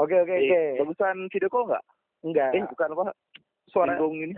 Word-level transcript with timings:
Oke 0.00 0.16
oke 0.16 0.32
oke. 0.32 0.56
Eh, 0.56 0.80
bagusan 0.80 1.28
video 1.28 1.48
call 1.48 1.68
nggak? 1.68 1.84
Enggak. 2.22 2.50
Eh, 2.52 2.64
bukan 2.64 2.88
apa? 2.94 3.04
Suara 3.68 3.94
Singgung 3.94 4.16
ini. 4.18 4.34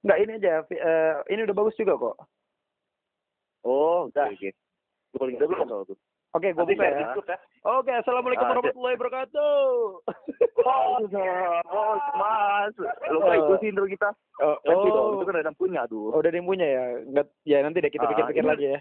enggak 0.00 0.18
ini 0.18 0.32
aja. 0.34 0.52
eh, 0.64 1.14
ini 1.28 1.40
udah 1.44 1.56
bagus 1.56 1.76
juga 1.76 1.94
kok. 1.94 2.16
Oh, 3.64 4.08
udah. 4.08 4.28
Oke. 4.28 4.50
Paling 5.14 5.34
nggak 5.36 5.48
belum 5.48 5.68
kalau 5.68 5.84
tuh. 5.86 5.98
Oke, 6.34 6.50
gue 6.50 6.66
buka 6.66 6.82
ya. 6.82 7.14
ya. 7.14 7.36
Oke, 7.62 7.94
assalamualaikum 7.94 8.42
Ah, 8.42 8.50
warahmatullahi 8.50 8.96
wabarakatuh. 8.98 9.62
Oh, 10.66 10.98
oh, 11.70 11.94
mas. 12.18 12.74
Lupa 13.06 13.32
itu 13.38 13.52
sih 13.62 13.68
intro 13.70 13.86
kita. 13.86 14.10
Oh, 14.42 14.58
oh, 14.66 15.14
itu 15.14 15.30
kan 15.30 15.38
ada 15.38 15.46
yang 15.46 15.54
punya, 15.54 15.86
aduh. 15.86 16.10
oh, 16.10 16.18
udah 16.18 16.26
ada 16.26 16.38
yang 16.42 16.50
punya 16.50 16.66
ya? 16.66 16.82
Enggak, 17.06 17.26
ya 17.46 17.62
nanti 17.62 17.78
deh 17.78 17.86
kita 17.86 18.02
Ah, 18.02 18.10
pikir-pikir 18.10 18.42
ini- 18.42 18.50
lagi 18.50 18.64
ya. 18.66 18.78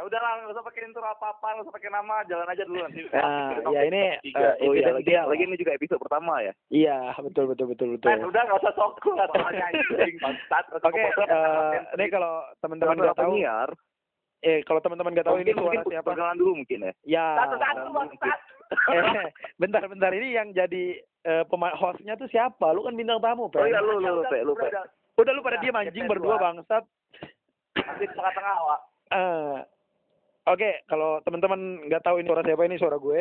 Ya 0.00 0.08
udah 0.08 0.16
lah, 0.16 0.32
nggak 0.40 0.56
usah 0.56 0.64
pakai 0.64 0.80
intro 0.88 1.04
apa-apa, 1.04 1.44
nggak 1.52 1.64
usah 1.68 1.76
pakai 1.76 1.92
nama, 1.92 2.24
jalan 2.24 2.48
aja 2.48 2.64
dulu 2.64 2.80
nanti. 2.80 3.04
Nah, 3.12 3.52
ya 3.68 3.80
ini 3.84 4.16
eh, 4.32 4.54
Oh 4.64 4.72
iya, 4.72 4.96
lagi, 4.96 5.04
dia. 5.04 5.28
lagi 5.28 5.44
ini 5.44 5.60
juga 5.60 5.76
episode 5.76 6.00
pertama 6.00 6.40
ya. 6.40 6.56
Iya, 6.72 7.12
betul 7.20 7.52
betul 7.52 7.68
betul 7.68 8.00
betul. 8.00 8.08
Eh, 8.08 8.24
udah 8.24 8.40
nggak 8.48 8.64
usah 8.64 8.72
sok 8.80 8.96
bangsat. 10.24 10.64
Oke, 10.88 11.04
eh, 11.04 11.76
ini 12.00 12.08
kalau 12.08 12.40
teman-teman 12.64 12.96
nggak 12.96 13.12
tahu, 13.12 13.36
penyiar, 13.36 13.68
eh 14.40 14.64
kalau 14.64 14.80
teman-teman 14.80 15.12
nggak 15.12 15.28
tahu 15.28 15.36
ini 15.36 15.52
mungkin, 15.52 15.60
suara 15.60 15.76
mungkin 15.76 15.92
siapa? 15.92 16.06
perkenalan 16.08 16.36
dulu 16.40 16.52
mungkin 16.64 16.78
ya. 16.80 16.92
Ya. 17.04 17.26
Bangsat. 17.92 18.40
Eh, 18.70 19.28
bentar 19.60 19.84
bentar 19.84 20.14
ini 20.16 20.32
yang 20.32 20.56
jadi 20.56 20.96
eh, 21.28 21.44
pema- 21.44 21.76
hostnya 21.76 22.16
tuh 22.16 22.30
siapa? 22.32 22.72
Lu 22.72 22.88
kan 22.88 22.96
bintang 22.96 23.20
tamu, 23.20 23.44
Oh 23.44 23.52
Pen. 23.52 23.68
iya, 23.68 23.84
lu, 23.84 24.00
lu, 24.00 24.24
Udah, 24.24 24.30
Pe, 24.32 24.40
lu, 24.40 24.56
udah, 24.56 24.64
Pe. 24.64 24.68
udah. 24.72 24.84
Udah 25.20 25.32
lu 25.36 25.42
pada 25.44 25.60
diam 25.60 25.76
anjing 25.76 26.08
berdua 26.08 26.38
dua. 26.38 26.44
bangsat. 26.48 26.84
Nanti 27.76 28.08
di 28.08 28.14
tengah-tengah 28.16 28.54
awak. 28.64 28.80
Eh, 29.10 29.58
Oke, 30.48 30.80
kalau 30.88 31.20
teman-teman 31.20 31.84
nggak 31.84 32.00
tahu 32.00 32.20
ini 32.20 32.28
suara 32.32 32.42
siapa 32.42 32.62
ini 32.64 32.76
suara 32.80 32.96
gue, 32.96 33.20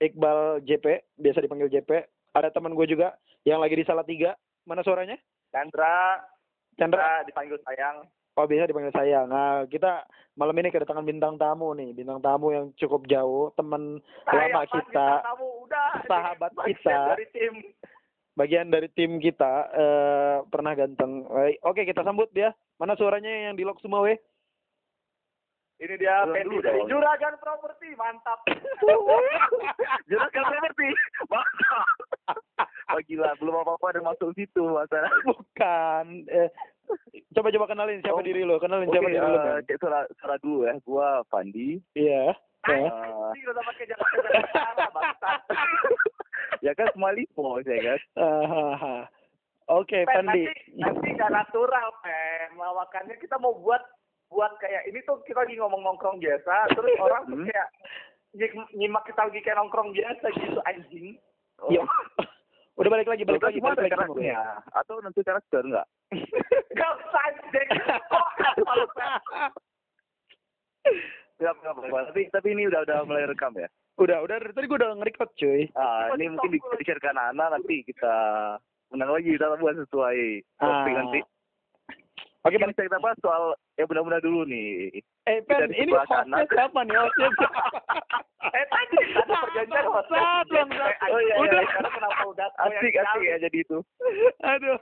Iqbal 0.00 0.62
JP, 0.62 0.86
biasa 1.18 1.42
dipanggil 1.42 1.68
JP. 1.68 1.90
Ada 2.30 2.54
teman 2.54 2.78
gue 2.78 2.86
juga 2.86 3.18
yang 3.42 3.58
lagi 3.58 3.74
di 3.74 3.82
Salatiga. 3.82 4.38
Mana 4.62 4.86
suaranya? 4.86 5.18
Chandra, 5.50 6.22
Chandra. 6.78 7.26
Dipanggil 7.26 7.58
sayang. 7.66 8.06
Oh, 8.38 8.46
biasa 8.46 8.70
dipanggil 8.70 8.94
saya. 8.94 9.26
Nah, 9.26 9.66
kita 9.66 10.06
malam 10.38 10.54
ini 10.62 10.70
kedatangan 10.70 11.02
bintang 11.02 11.34
tamu 11.36 11.74
nih, 11.74 11.90
bintang 11.90 12.22
tamu 12.22 12.54
yang 12.54 12.70
cukup 12.78 13.04
jauh, 13.10 13.50
teman 13.58 13.98
lama 14.30 14.62
kita, 14.70 15.08
Kamu 15.26 15.46
udah. 15.66 15.90
sahabat 16.06 16.54
Bagian 16.54 16.70
kita. 16.78 16.98
Dari 17.18 17.26
tim. 17.34 17.54
bagian 18.38 18.72
dari 18.72 18.88
tim 18.96 19.20
kita, 19.20 19.52
eh 19.74 20.36
pernah 20.48 20.72
ganteng. 20.72 21.26
Oke, 21.66 21.84
kita 21.84 22.00
sambut 22.06 22.30
dia. 22.32 22.54
Mana 22.78 22.96
suaranya 22.96 23.50
yang 23.50 23.58
di 23.58 23.66
lock 23.66 23.82
semua, 23.82 24.06
weh? 24.06 24.16
Ini 25.80 25.94
dia 25.96 26.28
Fendi 26.28 26.60
dari. 26.60 26.84
Juragan 26.84 27.40
Property, 27.40 27.96
mantap. 27.96 28.44
Juragan 30.10 30.44
Property. 30.44 30.88
Mantap. 31.26 31.86
Oh 32.90 33.00
gila, 33.06 33.32
belum 33.40 33.54
apa-apa 33.56 33.96
ada 33.96 34.00
masuk 34.04 34.36
situ 34.36 34.60
masalah. 34.66 35.08
Bukan. 35.24 36.26
Eh, 36.28 36.50
coba-coba 37.32 37.64
kenalin 37.64 38.02
siapa 38.04 38.18
Oh, 38.18 38.26
diri 38.26 38.44
lo. 38.44 38.60
Kenalin 38.60 38.90
Oke, 38.90 38.98
siapa 38.98 39.08
diri 39.08 39.22
lo. 39.22 39.30
eh, 39.32 39.44
Ben. 39.56 39.64
cek 39.64 39.78
suara, 39.80 40.36
dulu 40.42 40.58
ya. 40.66 40.74
Gua 40.84 41.08
Fandi. 41.32 41.80
Iya. 41.96 42.34
Eh. 42.68 42.84
Eh, 42.84 43.54
pakai 43.56 43.84
jalan-jalan 43.88 44.88
bangsat. 44.92 45.40
ya 46.60 46.76
kan 46.76 46.92
semua 46.92 47.16
lipo 47.16 47.56
saya 47.64 47.96
kan. 47.96 48.00
Oke, 49.80 50.02
Pen, 50.02 50.26
Pandi. 50.28 50.44
nanti 50.44 50.76
nanti 50.76 51.08
nggak 51.14 51.30
natural, 51.32 51.88
Pen. 52.02 52.58
Lawakannya 52.58 53.16
kita 53.16 53.38
mau 53.38 53.54
buat 53.54 53.80
buat 54.30 54.52
kayak 54.56 54.86
ini 54.86 55.02
tuh 55.02 55.18
kita 55.22 55.42
lagi 55.42 55.54
ngomong 55.54 55.82
nongkrong 55.82 56.16
biasa, 56.16 56.70
terus 56.70 56.86
orang 57.04 57.26
tuh 57.26 57.36
Hmm. 57.36 57.46
kayak 57.46 57.68
nyimak 58.72 59.02
kita 59.04 59.20
lagi 59.20 59.40
kayak 59.40 59.58
nongkrong 59.58 59.90
biasa 59.90 60.26
gitu 60.32 60.60
anjing. 60.64 61.18
Oh. 61.58 61.68
Yuk. 61.74 61.86
Udah 62.74 62.88
balik 62.88 63.08
lagi, 63.08 63.22
balik 63.22 63.42
Udah 63.42 63.50
lagi, 63.50 63.60
balik 63.60 63.76
lagi. 63.76 63.92
karakternya. 63.92 64.38
Atau 64.72 65.02
nanti 65.02 65.20
karakter 65.20 65.60
enggak? 65.60 65.86
Gak 66.72 66.90
usah 66.96 67.22
anjing. 67.26 67.68
Enggak 71.36 71.54
apa-apa. 71.58 71.98
Tapi 72.08 72.22
tapi 72.30 72.48
ini 72.52 72.62
udah 72.66 72.80
udah 72.84 72.98
mulai 73.04 73.24
rekam 73.26 73.52
ya. 73.54 73.68
Udah, 73.96 74.24
udah 74.24 74.36
tadi 74.46 74.64
gue 74.64 74.78
udah 74.78 74.96
nge-record, 74.96 75.28
cuy. 75.34 75.68
Ah, 75.74 76.08
ini 76.14 76.32
mungkin 76.32 76.56
di, 76.56 76.58
di 76.58 76.84
share 76.84 76.96
ke 76.96 77.12
anak-anak 77.12 77.48
nanti 77.52 77.84
kita 77.84 78.14
undang 78.88 79.12
lagi 79.12 79.28
kita 79.28 79.60
buat 79.60 79.76
sesuai 79.76 80.18
topik 80.56 80.64
Ah. 80.90 80.98
nanti. 81.04 81.20
Oke, 82.40 82.56
Pen. 82.56 82.68
bisa 82.68 82.82
kita 82.82 82.96
bahas 82.98 83.20
soal 83.20 83.42
ya 83.74 83.84
benar-benar 83.84 84.18
dulu 84.18 84.42
nih. 84.44 84.88
Eh, 85.26 85.44
Pen, 85.44 85.68
ini 85.68 85.92
hostnya 85.92 86.40
siapa 86.46 86.80
nih? 86.82 86.96
Hostnya 86.96 87.28
siapa? 87.30 87.46
Eh 88.50 88.64
tadi 88.66 88.96
ada 89.12 89.36
perjanjian 89.38 89.84
hostnya. 89.86 90.20
Eh, 90.48 90.64
Oh, 91.06 91.20
iya, 91.20 91.34
iya. 91.36 91.36
Udah, 91.38 91.60
sekarang 91.62 91.92
kenapa 91.92 92.22
udah 92.26 92.46
Asik 92.58 92.94
asik 92.96 93.20
ya 93.22 93.36
jadi 93.38 93.58
itu. 93.60 93.78
Aduh. 94.42 94.78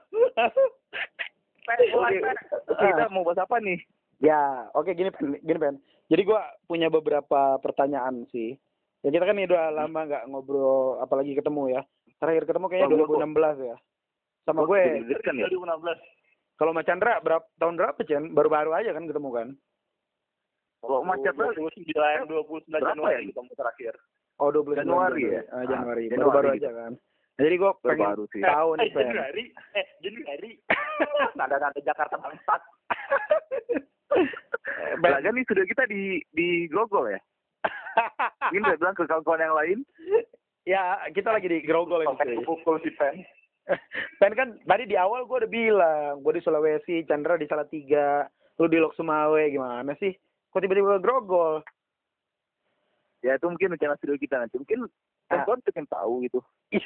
Pen, 1.66 1.78
mulai, 1.90 2.16
Pen. 2.16 2.36
kita 2.70 3.04
mau 3.10 3.22
bahas 3.22 3.40
apa 3.40 3.58
nih? 3.58 3.82
Ya, 4.18 4.38
oke 4.72 4.94
gini 4.94 5.10
Pen, 5.10 5.36
gini 5.38 5.58
Pen. 5.58 5.74
Jadi 6.06 6.22
gua 6.22 6.40
punya 6.64 6.86
beberapa 6.88 7.58
pertanyaan 7.58 8.24
sih. 8.28 8.54
Ya 9.00 9.10
kita 9.10 9.22
kan 9.22 9.36
ini 9.36 9.46
udah 9.46 9.74
lama 9.74 10.00
nggak 10.06 10.26
ngobrol, 10.26 10.98
apalagi 10.98 11.34
ketemu 11.34 11.62
ya. 11.72 11.82
Terakhir 12.16 12.46
ketemu 12.46 12.66
kayaknya 12.68 12.86
Oh, 12.88 12.94
gua- 12.96 13.20
2016 13.20 13.56
ya. 13.64 13.76
Sama 14.42 14.64
gue, 14.64 14.80
jadi 15.04 15.20
kan 15.20 15.34
ya. 15.34 15.46
2016. 15.46 15.98
Kalau 16.58 16.74
sama 16.74 16.82
Chandra 16.82 17.22
berapa 17.22 17.46
tahun 17.56 17.74
berapa 17.78 18.00
Chan? 18.02 18.34
Baru-baru 18.34 18.70
aja 18.74 18.90
kan 18.90 19.06
ketemu 19.06 19.30
kan? 19.30 19.48
Kalau 20.78 21.02
macet 21.02 21.34
tuh 21.34 21.50
29 21.54 21.90
29 22.26 22.70
Berapa 22.70 22.94
Januari 22.94 23.22
ya? 23.22 23.30
ketemu 23.30 23.52
terakhir. 23.54 23.94
Oh 24.38 24.50
29 24.50 24.78
Januari 24.78 25.22
ya? 25.26 25.42
Ah, 25.50 25.64
Januari. 25.66 26.04
Ah, 26.06 26.18
Baru-baru 26.18 26.46
Januari 26.50 26.58
aja 26.62 26.70
kan. 26.74 26.92
Nah, 27.38 27.42
jadi 27.46 27.54
gue 27.54 27.72
pengen 27.86 28.06
Baru 28.10 28.24
sih. 28.34 28.42
tahu 28.42 28.68
nih 28.74 28.82
eh. 28.82 28.90
Januari, 28.90 29.44
eh 29.78 29.86
Januari. 30.02 30.50
Nada-nada 31.38 31.80
Jakarta 31.82 32.16
bangsat. 32.18 32.62
Kan 34.98 35.22
ini 35.22 35.46
studio 35.46 35.66
kita 35.66 35.86
di 35.86 36.18
di 36.34 36.66
Grogol 36.66 37.14
ya. 37.14 37.20
Ini 38.54 38.62
udah 38.62 38.78
bilang 38.78 38.96
ke 38.96 39.06
kawan-kawan 39.06 39.42
yang 39.42 39.54
lain. 39.54 39.78
ya 40.66 40.98
kita 41.10 41.30
lagi 41.30 41.46
di 41.50 41.62
Grogol 41.62 42.02
ini. 42.02 42.10
Sampai 42.10 42.42
pukul 42.42 42.78
si 42.82 42.90
Pen. 42.94 43.22
Pen 44.20 44.32
kan 44.32 44.48
tadi 44.62 44.84
di 44.84 44.96
awal 44.96 45.24
gue 45.24 45.44
udah 45.44 45.50
bilang, 45.50 46.12
gue 46.20 46.32
di 46.34 46.42
Sulawesi, 46.42 47.04
Chandra 47.04 47.36
di 47.36 47.44
Salatiga, 47.44 48.24
lu 48.56 48.66
di 48.66 48.76
Lok 48.76 48.94
Sumawe, 48.94 49.42
gimana 49.46 49.92
sih? 49.96 50.12
Kok 50.48 50.58
tiba-tiba 50.58 50.98
grogol? 50.98 51.60
Ya 53.20 53.34
itu 53.34 53.46
mungkin 53.46 53.74
rencana 53.74 53.96
studio 53.96 54.16
kita 54.16 54.38
nanti. 54.38 54.56
Mungkin 54.56 54.86
Ah. 55.28 55.44
kawan 55.44 55.60
pengen 55.60 55.84
tahu 55.84 56.24
gitu. 56.24 56.40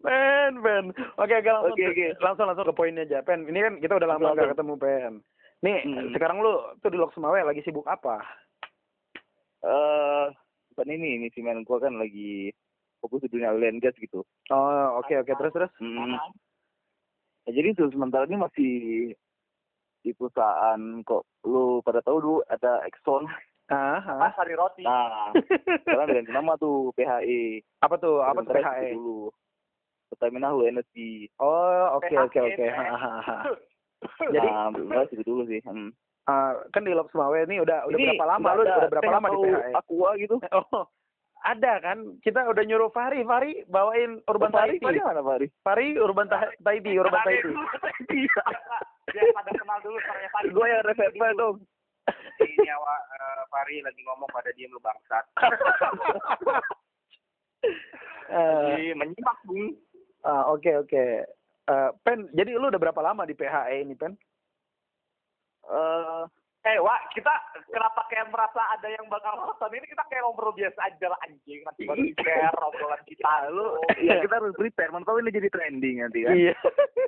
Pen, 0.00 0.52
Pen. 0.62 0.84
Oke, 1.20 1.34
oke 1.36 1.50
langsung, 1.52 1.74
Oke, 1.76 1.84
oke. 1.84 2.06
langsung 2.24 2.46
langsung 2.48 2.64
ke 2.64 2.72
poinnya 2.72 3.04
aja. 3.04 3.20
Pen, 3.20 3.44
ini 3.44 3.60
kan 3.60 3.74
kita 3.76 4.00
udah 4.00 4.08
lama 4.08 4.32
gak 4.32 4.56
ketemu 4.56 4.74
Pen. 4.80 5.12
Nih, 5.60 5.84
Hmm. 5.84 6.16
sekarang 6.16 6.40
lu 6.40 6.56
tuh 6.80 6.88
di 6.88 6.96
Lok 6.96 7.12
Sumawe 7.12 7.44
lagi 7.44 7.60
sibuk 7.60 7.84
apa? 7.84 8.24
Eh, 9.60 10.26
bukan 10.72 10.88
ini, 10.88 11.20
ini 11.20 11.28
si 11.28 11.44
men 11.44 11.60
gua 11.68 11.76
kan 11.76 12.00
lagi 12.00 12.48
fokus 13.00 13.24
di 13.24 13.32
dunia 13.32 13.56
oil 13.56 13.64
and 13.64 13.80
gas 13.80 13.96
gitu. 13.96 14.22
Oh, 14.52 14.86
oke 15.00 15.12
oke 15.16 15.32
terus 15.32 15.52
terus. 15.56 15.72
Hmm. 15.80 16.14
Ya, 17.48 17.50
jadi 17.56 17.72
itu 17.72 17.88
sementara 17.90 18.28
ini 18.28 18.36
masih 18.36 18.72
di 20.00 20.10
perusahaan 20.16 20.80
kok 21.04 21.28
lu 21.44 21.84
pada 21.84 22.00
tahu 22.04 22.16
dulu 22.20 22.38
ada 22.48 22.84
Exxon. 22.88 23.28
Ah, 23.70 24.02
ah. 24.02 24.34
hari 24.34 24.58
roti. 24.58 24.82
Nah, 24.82 25.30
sekarang 25.86 26.10
ganti 26.10 26.32
nama 26.34 26.58
tuh 26.58 26.90
PHE. 26.98 27.62
apa 27.78 27.94
tuh? 28.02 28.18
Apa 28.18 28.42
tuh 28.42 28.58
PHE? 28.58 28.82
itu 28.82 28.98
Dulu. 28.98 29.20
Pertamina 30.10 30.50
Hulu 30.50 30.66
Energy. 30.66 31.30
Oh, 31.38 32.02
oke 32.02 32.10
oke 32.10 32.34
PHE, 32.34 32.50
oke. 32.50 32.66
Ha, 32.66 32.84
ha, 32.98 33.12
ha. 33.22 33.36
Jadi 34.34 34.48
nah, 34.90 35.06
itu 35.06 35.22
dulu 35.22 35.46
sih. 35.46 35.62
Hmm. 35.62 35.94
ah, 36.26 36.58
kan 36.74 36.82
di 36.82 36.90
Lok 36.90 37.14
Sumawe 37.14 37.46
ini 37.46 37.62
udah 37.62 37.86
udah 37.86 37.94
Ini 37.94 38.18
berapa 38.18 38.26
lama 38.26 38.48
lu 38.58 38.62
udah 38.66 38.90
berapa 38.90 39.12
lama 39.14 39.26
di 39.30 39.38
PHE? 39.38 39.70
Aqua 39.78 40.10
gitu. 40.18 40.36
Oh, 40.74 40.84
ada 41.40 41.72
kan? 41.80 41.98
Kita 42.20 42.44
udah 42.44 42.62
nyuruh 42.62 42.90
Fari, 42.90 43.24
Fari 43.24 43.64
bawain 43.66 44.20
Urban 44.26 44.50
Fahri, 44.50 44.76
Tahiti. 44.76 44.84
Fahri 44.84 45.00
mana 45.00 45.22
Fahri? 45.22 45.46
Fari 45.60 45.86
Urban 45.96 46.28
Ta- 46.28 46.54
Tahiti, 46.60 46.92
Urban 46.94 47.20
Tahiti. 47.22 47.50
Dia 49.10 49.22
pada 49.36 49.50
kenal 49.50 49.78
dulu 49.80 49.96
caranya 50.04 50.30
Fari. 50.30 50.46
Gue 50.50 50.66
yang 50.66 50.84
reserve 50.84 51.16
dong. 51.34 51.56
Ini 52.40 52.68
awak 52.72 53.00
eh, 53.10 53.42
Fari 53.48 53.76
lagi 53.80 54.00
ngomong 54.02 54.28
pada 54.28 54.50
diem 54.52 54.70
lu 54.70 54.80
bangsat. 54.80 55.24
Eh, 58.30 58.62
Lagi 58.70 58.94
menyimak, 58.94 59.38
Bung. 59.42 59.74
ah, 60.22 60.48
oke 60.48 60.70
oke. 60.80 61.04
Eh, 61.66 61.90
Pen, 62.00 62.30
jadi 62.30 62.54
lu 62.54 62.70
udah 62.70 62.78
berapa 62.78 63.02
lama 63.02 63.26
di 63.26 63.34
PHE 63.34 63.82
ini, 63.82 63.98
Pen? 63.98 64.14
Eh, 65.66 66.22
Eh, 66.60 66.76
Wak, 66.76 67.16
kita 67.16 67.32
kenapa 67.72 68.04
kayak 68.12 68.28
merasa 68.28 68.60
ada 68.76 68.84
yang 68.84 69.08
bakal 69.08 69.32
nonton 69.32 69.72
ini 69.72 69.88
kita 69.88 70.04
kayak 70.12 70.20
ngobrol 70.20 70.52
biasa 70.52 70.76
aja 70.92 71.08
lah 71.08 71.16
anjing 71.24 71.64
nanti 71.64 71.88
baru 71.88 72.04
di 72.04 72.12
share 72.20 72.52
obrolan 72.60 73.00
kita 73.08 73.32
lu 73.48 73.80
ya 73.96 74.20
kita 74.20 74.34
harus 74.36 74.52
prepare. 74.52 74.92
Mana 74.92 75.08
tahu 75.08 75.24
ini 75.24 75.32
jadi 75.32 75.48
trending 75.48 76.04
nanti 76.04 76.20
kan. 76.20 76.36
Iya. 76.36 76.54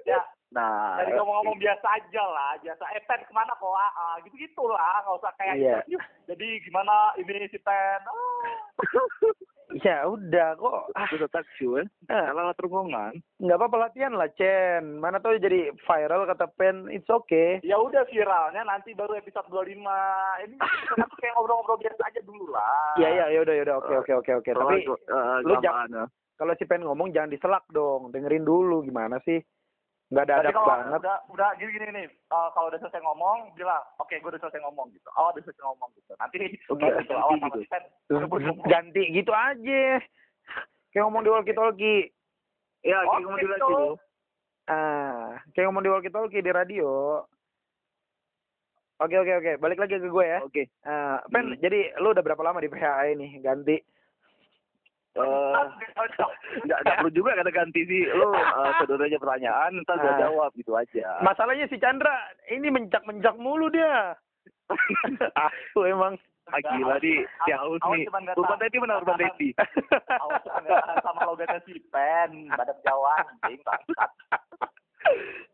ya 0.09 0.21
Nah, 0.53 1.01
dari 1.01 1.17
ngomong-ngomong 1.17 1.57
biasa 1.57 1.87
aja 1.97 2.25
lah 2.29 2.61
biasa 2.61 2.85
eh 2.93 3.01
Pen 3.09 3.25
ke 3.25 3.33
mana 3.33 3.57
kok 3.57 3.73
ah 3.73 4.21
gitu 4.21 4.37
gitu 4.37 4.65
lah 4.69 5.01
nggak 5.01 5.17
usah 5.17 5.33
kayak 5.41 5.57
Iya. 5.57 5.81
interview. 5.81 5.99
jadi 6.29 6.49
gimana 6.65 6.95
ini 7.17 7.49
si 7.49 7.57
Pen 7.61 8.01
Ah. 8.05 8.32
Ya 9.81 10.05
udah 10.05 10.53
kok. 10.55 10.93
Ah, 10.93 11.09
Itu 11.09 11.25
tak 11.27 11.49
sure. 11.57 11.89
ah, 12.07 12.29
Salah 12.29 12.53
tergongan. 12.53 13.17
nggak 13.41 13.57
apa-apa 13.57 13.89
latihan 13.89 14.13
lah, 14.13 14.29
Chen. 14.31 15.01
Mana 15.01 15.17
tahu 15.17 15.41
jadi 15.41 15.73
viral 15.73 16.29
kata 16.29 16.45
Pen. 16.53 16.93
It's 16.93 17.09
okay. 17.09 17.57
Ya 17.65 17.81
udah 17.81 18.05
viralnya 18.05 18.69
nanti 18.69 18.93
baru 18.93 19.17
episode 19.17 19.49
25. 19.49 19.81
Ini 20.45 20.55
kita 20.61 21.09
tuh 21.09 21.17
kayak 21.17 21.33
ngobrol-ngobrol 21.35 21.81
biasa 21.81 22.05
aja 22.05 22.21
dulu 22.21 22.53
lah. 22.53 23.01
Iya 23.01 23.09
iya 23.11 23.25
ya 23.33 23.39
udah 23.41 23.55
ya 23.57 23.63
udah 23.65 23.77
oke 23.81 23.95
oke 23.97 24.13
oke 24.15 24.33
oke. 24.37 24.51
Tapi 24.53 24.77
lu 24.85 25.55
jangan- 25.57 25.89
jangan. 25.89 26.07
kalau 26.37 26.53
si 26.53 26.65
Pen 26.69 26.85
ngomong 26.85 27.09
jangan 27.09 27.33
diselak 27.33 27.65
dong. 27.71 28.13
Dengerin 28.13 28.45
dulu 28.45 28.85
gimana 28.85 29.25
sih? 29.25 29.41
Nggak 30.13 30.25
ada 30.29 30.35
adab 30.39 30.53
banget. 30.61 31.01
udah 31.01 31.17
udah 31.27 31.49
gini 31.57 31.71
gini 31.73 31.87
nih, 31.91 32.07
eh, 32.07 32.49
kalau 32.53 32.69
udah 32.69 32.79
selesai 32.79 33.01
ngomong 33.01 33.57
bilang, 33.57 33.81
oke 33.97 34.13
gue 34.13 34.29
udah 34.29 34.39
selesai 34.39 34.61
ngomong 34.61 34.93
gitu. 34.93 35.09
Oh 35.17 35.33
udah 35.33 35.41
selesai 35.41 35.65
ngomong 35.65 35.89
gitu. 35.97 36.13
Nanti 36.15 36.37
Oke, 36.69 36.85
baru 36.93 37.01
gitu, 37.01 37.13
sama 38.13 38.37
gitu. 38.37 38.63
Ganti 38.63 39.03
gitu 39.11 39.33
aja. 39.33 39.83
Kayak 40.93 41.03
ngomong 41.03 41.23
di 41.23 41.31
walkie-talkie. 41.33 42.13
Ya, 42.83 43.01
Oh, 43.01 43.09
kayak 43.09 43.25
ngomong 43.25 43.41
lagi 43.41 43.49
dulu. 43.59 43.89
Ah, 44.65 45.25
kayak 45.51 45.67
ngomong 45.67 45.83
di 45.83 45.91
walkie-talkie 45.91 46.45
di 46.45 46.53
radio. 46.53 46.91
Oke 49.01 49.19
oke 49.19 49.33
oke, 49.35 49.53
balik 49.59 49.81
lagi 49.81 49.97
ke 49.97 50.07
gue 50.07 50.25
ya. 50.25 50.39
Oke. 50.45 50.63
Ah, 50.85 51.19
Pen, 51.27 51.51
Hmm. 51.51 51.59
jadi 51.59 51.97
lu 51.99 52.13
udah 52.13 52.23
berapa 52.23 52.39
lama 52.39 52.61
di 52.61 52.69
PHA 52.69 53.11
ini? 53.11 53.41
Ganti. 53.41 53.75
Eh, 55.13 55.53
nggak 56.63 56.79
nggak 56.81 56.97
perlu 56.97 57.13
juga 57.13 57.37
kata 57.37 57.53
ganti 57.53 57.85
sih 57.85 58.09
lu 58.09 58.33
uh, 58.33 58.81
aja 58.81 59.19
pertanyaan 59.19 59.85
ntar 59.85 60.01
gua 60.01 60.09
Ah. 60.09 60.21
jawab 60.23 60.51
gitu 60.57 60.73
aja 60.73 61.21
Masalahnya 61.21 61.69
si 61.69 61.77
Chandra 61.77 62.17
ini 62.49 62.69
mencak-mencak 62.69 63.37
mulu 63.37 63.69
dia. 63.69 64.17
Aku 65.37 65.85
emang. 65.85 66.17
ah 66.45 66.59
gila 66.59 66.99
di 66.99 67.23
si 67.23 67.51
haus 67.53 67.79
nih 67.93 68.03
urban 68.35 68.59
teti 68.59 68.77
mana 68.77 68.99
urban 68.99 69.15
teti 69.17 69.55
nggak 69.55 70.99
sama 71.07 71.23
logatnya 71.23 71.61
si 71.63 71.79
Pen, 71.87 72.51
badak 72.51 72.83
Jawa 72.83 73.15
anjing 73.23 73.63
bangsat. 73.63 74.11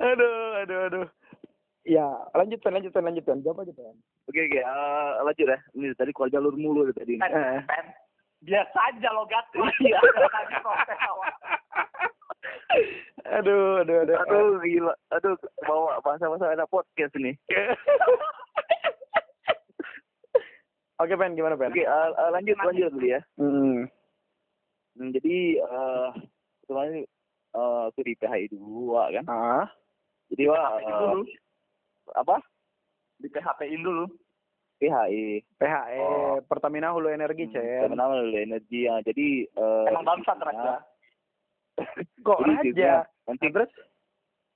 aduh, 0.00 0.34
aduh, 0.58 0.81
aduh. 0.88 1.06
Ya, 1.84 2.08
lanjut 2.32 2.56
Pen, 2.58 2.72
lanjut 2.72 2.88
Pen, 2.90 3.05
lanjut 3.05 3.20
Pen. 3.22 3.43
Jawab 3.43 3.62
aja 3.62 3.72
Pen. 3.72 3.94
oke 4.25 4.38
oke 4.38 4.58
eh, 4.58 5.10
lanjut 5.20 5.46
ya 5.46 5.58
ini 5.72 5.93
tadi 5.93 6.10
keluar 6.10 6.31
jalur 6.31 6.55
mulu 6.55 6.87
dari 6.87 6.96
tadi 6.96 7.14
Pen, 7.16 7.32
Eh. 7.32 7.60
Pen. 7.64 7.87
Biasa 8.40 8.79
aja 8.88 9.08
logatnya. 9.12 9.67
Iya. 9.81 9.99
Aduh, 13.40 13.82
aduh, 13.82 13.96
aduh. 14.05 14.17
aduh 14.19 14.61
gila 14.62 14.94
aduh 15.11 15.35
bawa 15.62 15.99
bahasa-bahasa 16.00 16.49
ada 16.49 16.64
podcast 16.64 17.12
nih 17.17 17.35
Oke 20.99 21.14
Pen, 21.14 21.35
gimana 21.35 21.55
Pen? 21.55 21.70
oke 21.70 21.79
eh, 21.79 21.88
eh, 21.88 22.31
lanjut 22.31 22.56
lanjut 22.58 22.90
dulu 22.90 23.06
ya 23.06 23.20
Hmm. 23.37 23.87
Hmm, 24.94 25.08
jadi 25.12 25.37
eh 25.61 26.08
kemarin 26.67 27.05
eh 27.49 27.81
aku 27.87 28.00
di 28.02 28.14
PHI 28.17 28.50
dua 28.50 29.02
kan 29.12 29.25
Ah, 29.26 29.67
jadi 30.29 30.50
wah 30.50 30.79
dulu. 30.79 31.23
apa 32.14 32.37
Di 33.19 33.26
PHP-in 33.29 33.82
dulu. 33.82 34.06
PHI 34.78 35.22
PHE 35.54 35.98
Oh. 36.00 36.38
Pertamina 36.42 36.90
Hulu 36.90 37.08
Energi, 37.08 37.44
Hmm, 37.44 37.52
Cen. 37.52 37.82
Terminal 37.84 38.10
energi 38.30 38.86
ya 38.86 39.02
jadi 39.02 39.26
eh, 39.44 39.84
Emang 39.86 40.06
bangsat 40.06 40.38
raja. 40.38 40.82
Kok 42.22 42.38
Jadi 42.40 42.50
raja? 42.50 42.62
isinya 42.64 42.94
nanti 43.25 43.46
Terus? 43.48 43.72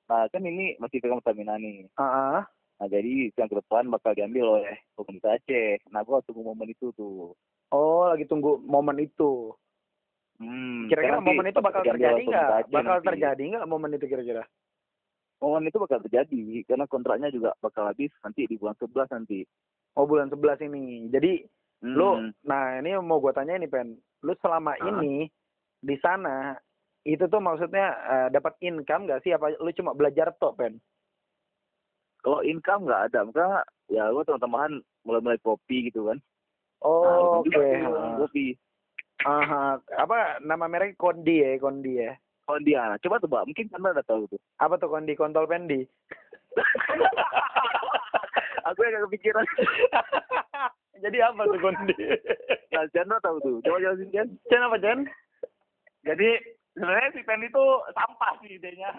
nah 0.02 0.26
kan 0.28 0.42
ini 0.42 0.76
masih 0.76 0.98
pegang 0.98 1.18
Pertamina 1.18 1.54
nih 1.54 1.86
Ah, 1.94 2.42
nah 2.76 2.86
jadi 2.86 3.30
yang 3.32 3.46
ke 3.46 3.56
depan 3.56 3.86
bakal 3.88 4.12
diambil 4.12 4.58
oleh 4.58 4.74
pemerintah 4.92 5.34
Aceh 5.34 5.78
nah 5.88 6.02
gua 6.02 6.20
tunggu 6.20 6.42
momen 6.44 6.68
itu 6.68 6.90
tuh 6.92 7.32
oh, 7.70 8.04
lagi 8.04 8.26
tunggu 8.26 8.60
momen 8.60 9.00
itu. 9.00 9.54
hmm, 10.36 10.86
Kira-kira 10.86 11.16
nanti 11.16 11.28
momen 11.28 11.46
itu 11.48 11.60
bakal 11.60 11.80
terjadi 11.80 12.20
nggak? 12.20 12.68
Bakal 12.68 12.96
nanti. 12.98 13.08
terjadi 13.08 13.42
nggak 13.48 13.66
momen 13.66 13.90
itu 13.92 14.06
kira-kira? 14.06 14.44
momen 15.38 15.66
itu 15.66 15.78
bakal 15.78 15.98
terjadi 15.98 16.42
karena 16.62 16.84
kontraknya 16.84 17.26
juga 17.26 17.50
bakal 17.58 17.88
habis 17.88 18.12
nanti 18.20 18.44
di 18.44 18.54
bulan 18.54 18.76
11 18.76 19.10
nanti 19.10 19.42
Oh, 19.92 20.04
bulan 20.04 20.28
11 20.28 20.64
ini. 20.64 21.08
Jadi 21.08 21.44
hmm. 21.84 21.92
lu, 21.92 22.10
nah 22.42 22.76
ini 22.76 22.96
mau 22.98 23.18
gua 23.18 23.32
tanya 23.32 23.54
ini 23.54 23.66
Pen. 23.66 23.92
Lu 24.22 24.32
selama 24.38 24.72
Ah. 24.74 24.88
ini 24.88 25.28
di 25.78 25.96
sana 25.98 26.56
itu 27.02 27.26
tuh 27.26 27.38
maksudnya 27.38 27.86
eh, 28.02 28.28
dapat 28.30 28.56
income 28.60 29.04
nggak 29.04 29.20
sih? 29.20 29.30
Apa 29.30 29.52
lu 29.52 29.70
cuma 29.72 29.92
belajar 29.92 30.32
tok 30.36 30.56
Pen? 30.56 30.80
kalau 32.22 32.38
income 32.46 32.86
nggak 32.86 33.10
ada 33.10 33.26
maka 33.26 33.46
ya 33.90 34.06
gua 34.08 34.22
tambahan 34.22 34.78
mulai-mulai 35.02 35.42
kopi 35.42 35.90
gitu 35.90 36.06
kan 36.06 36.22
Oh, 36.78 37.02
Nah, 37.02 37.18
oke. 37.42 37.50
juga 37.50 37.66
tuh, 37.66 37.98
Ah. 37.98 38.14
kopi 38.22 38.46
Aha. 39.22 39.62
Apa 39.98 40.16
nama 40.38 40.66
merek 40.66 40.94
Kondi 40.94 41.42
ya, 41.42 41.58
Kondi 41.58 41.98
ya. 41.98 42.14
oh 42.46 42.58
dia 42.58 42.94
coba 43.02 43.18
tebak 43.18 43.42
mungkin 43.42 43.66
anda 43.70 43.90
udah 43.90 44.06
tahu 44.06 44.30
tuh 44.30 44.38
Apa 44.58 44.78
tuh 44.78 44.86
Kondi 44.86 45.14
kontol 45.14 45.50
Pendi? 45.50 45.82
aku 48.66 48.78
yang 48.84 49.04
kepikiran 49.08 49.44
Jadi 51.02 51.18
apa 51.18 51.50
tuh 51.50 51.58
Kondi? 51.58 51.94
nah 52.72 52.86
Chandra 52.94 53.18
tahu 53.24 53.36
tuh 53.42 53.56
coba 53.66 53.82
jelasin 53.82 54.08
Chan 54.14 54.28
Chen 54.46 54.62
apa 54.62 54.78
Chen? 54.78 54.98
Jadi 56.06 56.28
sebenarnya 56.78 57.10
si 57.10 57.20
Pen 57.26 57.42
itu 57.42 57.64
sampah 57.90 58.32
sih 58.38 58.54
idenya. 58.54 58.90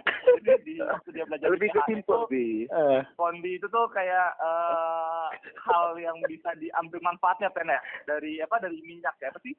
Jadi 0.43 0.51
di 0.67 0.73
waktu 0.83 1.09
dia 1.15 1.23
belajar 1.23 1.47
lebih 1.47 1.71
ke 1.71 1.79
itu, 1.95 2.15
sih 2.27 2.53
Eh, 2.67 3.01
Kondi 3.15 3.55
itu 3.55 3.67
tuh 3.71 3.87
kayak 3.95 4.35
eh, 4.35 5.27
hal 5.63 5.95
yang 5.95 6.19
bisa 6.27 6.51
diambil 6.59 6.99
manfaatnya 6.99 7.47
Pen 7.55 7.71
ya 7.71 7.79
dari 8.03 8.43
apa 8.43 8.59
dari 8.59 8.77
minyak 8.83 9.15
ya 9.23 9.31
apa 9.31 9.39
sih? 9.39 9.55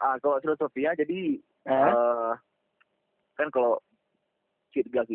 ah 0.00 0.16
kalau 0.16 0.40
filosofinya 0.40 0.96
jadi 0.96 1.36
eh, 1.68 1.72
eh 1.76 2.32
kan 3.36 3.48
kalau 3.52 3.76
kit 4.72 4.88
gas 4.88 5.08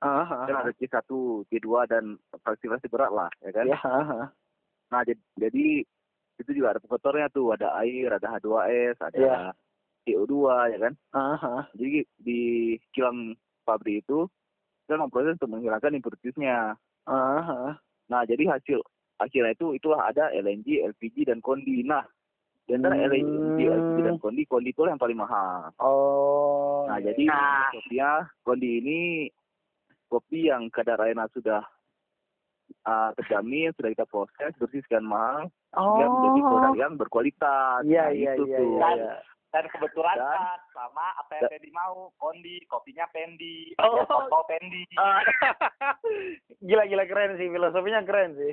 ah, 0.00 0.26
kan 0.46 0.54
ah, 0.54 0.62
ada 0.62 0.72
C1, 0.74 1.04
C2 1.48 1.68
dan 1.86 2.04
fraksi-fraksi 2.42 2.86
berat 2.86 3.10
lah, 3.10 3.30
ya 3.42 3.50
kan? 3.50 3.64
ya, 3.66 3.78
ah, 3.82 4.02
ah. 4.02 4.26
Nah, 4.88 5.00
jadi, 5.04 5.20
jadi 5.36 5.82
itu 6.38 6.50
juga 6.54 6.76
ada 6.76 6.80
faktornya 6.82 7.26
tuh, 7.28 7.52
ada 7.52 7.74
air, 7.82 8.08
ada 8.08 8.38
H2S, 8.38 8.96
ada 9.02 9.18
Iya. 9.18 9.36
CO2, 10.06 10.34
ya 10.72 10.78
kan? 10.78 10.94
ah, 11.12 11.36
ah. 11.36 11.62
Jadi 11.74 12.06
di 12.16 12.40
kilang 12.94 13.34
pabrik 13.62 14.06
itu 14.06 14.24
kita 14.86 14.96
memproses 14.96 15.36
untuk 15.36 15.52
menghilangkan 15.52 15.92
impuritasnya. 15.92 16.78
Ah, 17.04 17.42
ah. 17.44 17.72
Nah, 18.08 18.24
jadi 18.24 18.48
hasil 18.48 18.80
akhirnya 19.18 19.52
itu 19.52 19.76
itulah 19.76 20.08
ada 20.08 20.30
LNG, 20.32 20.80
LPG 20.80 21.28
dan 21.28 21.44
kondi. 21.44 21.84
Nah, 21.84 22.06
di 22.64 22.72
antara 22.72 22.96
Hmm. 22.96 23.12
LNG, 23.12 23.58
LPG 23.68 23.98
dan 24.00 24.16
kondi, 24.16 24.46
kondi 24.46 24.70
itu 24.72 24.86
yang 24.86 24.96
paling 24.96 25.18
mahal. 25.18 25.68
Oh. 25.82 26.86
Nah, 26.88 26.96
jadi. 27.02 27.28
Nah. 27.28 27.68
filosofia 27.68 28.10
kondi 28.40 28.80
ini 28.80 28.98
kopi 30.08 30.48
yang 30.48 30.68
kadar 30.68 30.98
airnya 30.98 31.28
sudah 31.30 31.62
uh, 32.84 33.10
terjamin, 33.14 33.72
sudah 33.72 33.90
kita 33.90 34.04
proses, 34.04 34.52
bersih 34.56 34.80
sekian 34.82 35.04
mahal, 35.04 35.48
oh. 35.72 35.96
sehingga 35.96 36.06
menjadi 36.08 36.40
produk 36.42 36.74
yang 36.74 36.94
berkualitas. 36.96 37.80
Iya, 37.84 38.02
Nah, 38.02 38.10
iya, 38.10 38.30
itu 38.34 38.44
iya, 38.44 38.58
tuh. 38.58 38.68
iya, 38.74 38.88
iya. 38.96 39.14
Dan 39.48 39.64
kebetulan 39.66 40.12
Dan- 40.12 40.28
pas 40.28 40.60
sama 40.72 41.06
apa 41.16 41.30
yang 41.32 41.42
Dan- 41.42 41.52
Pendi 41.56 41.70
mau, 41.72 41.94
Kondi, 42.16 42.56
kopinya 42.66 43.06
Pendi, 43.08 43.72
Oh. 43.78 44.04
foto 44.04 44.44
Pendi. 44.44 44.84
Ah. 44.96 45.20
gila 46.60 46.84
gila 46.84 47.04
keren 47.04 47.36
sih 47.36 47.48
filosofinya 47.48 48.04
keren 48.04 48.36
sih. 48.36 48.52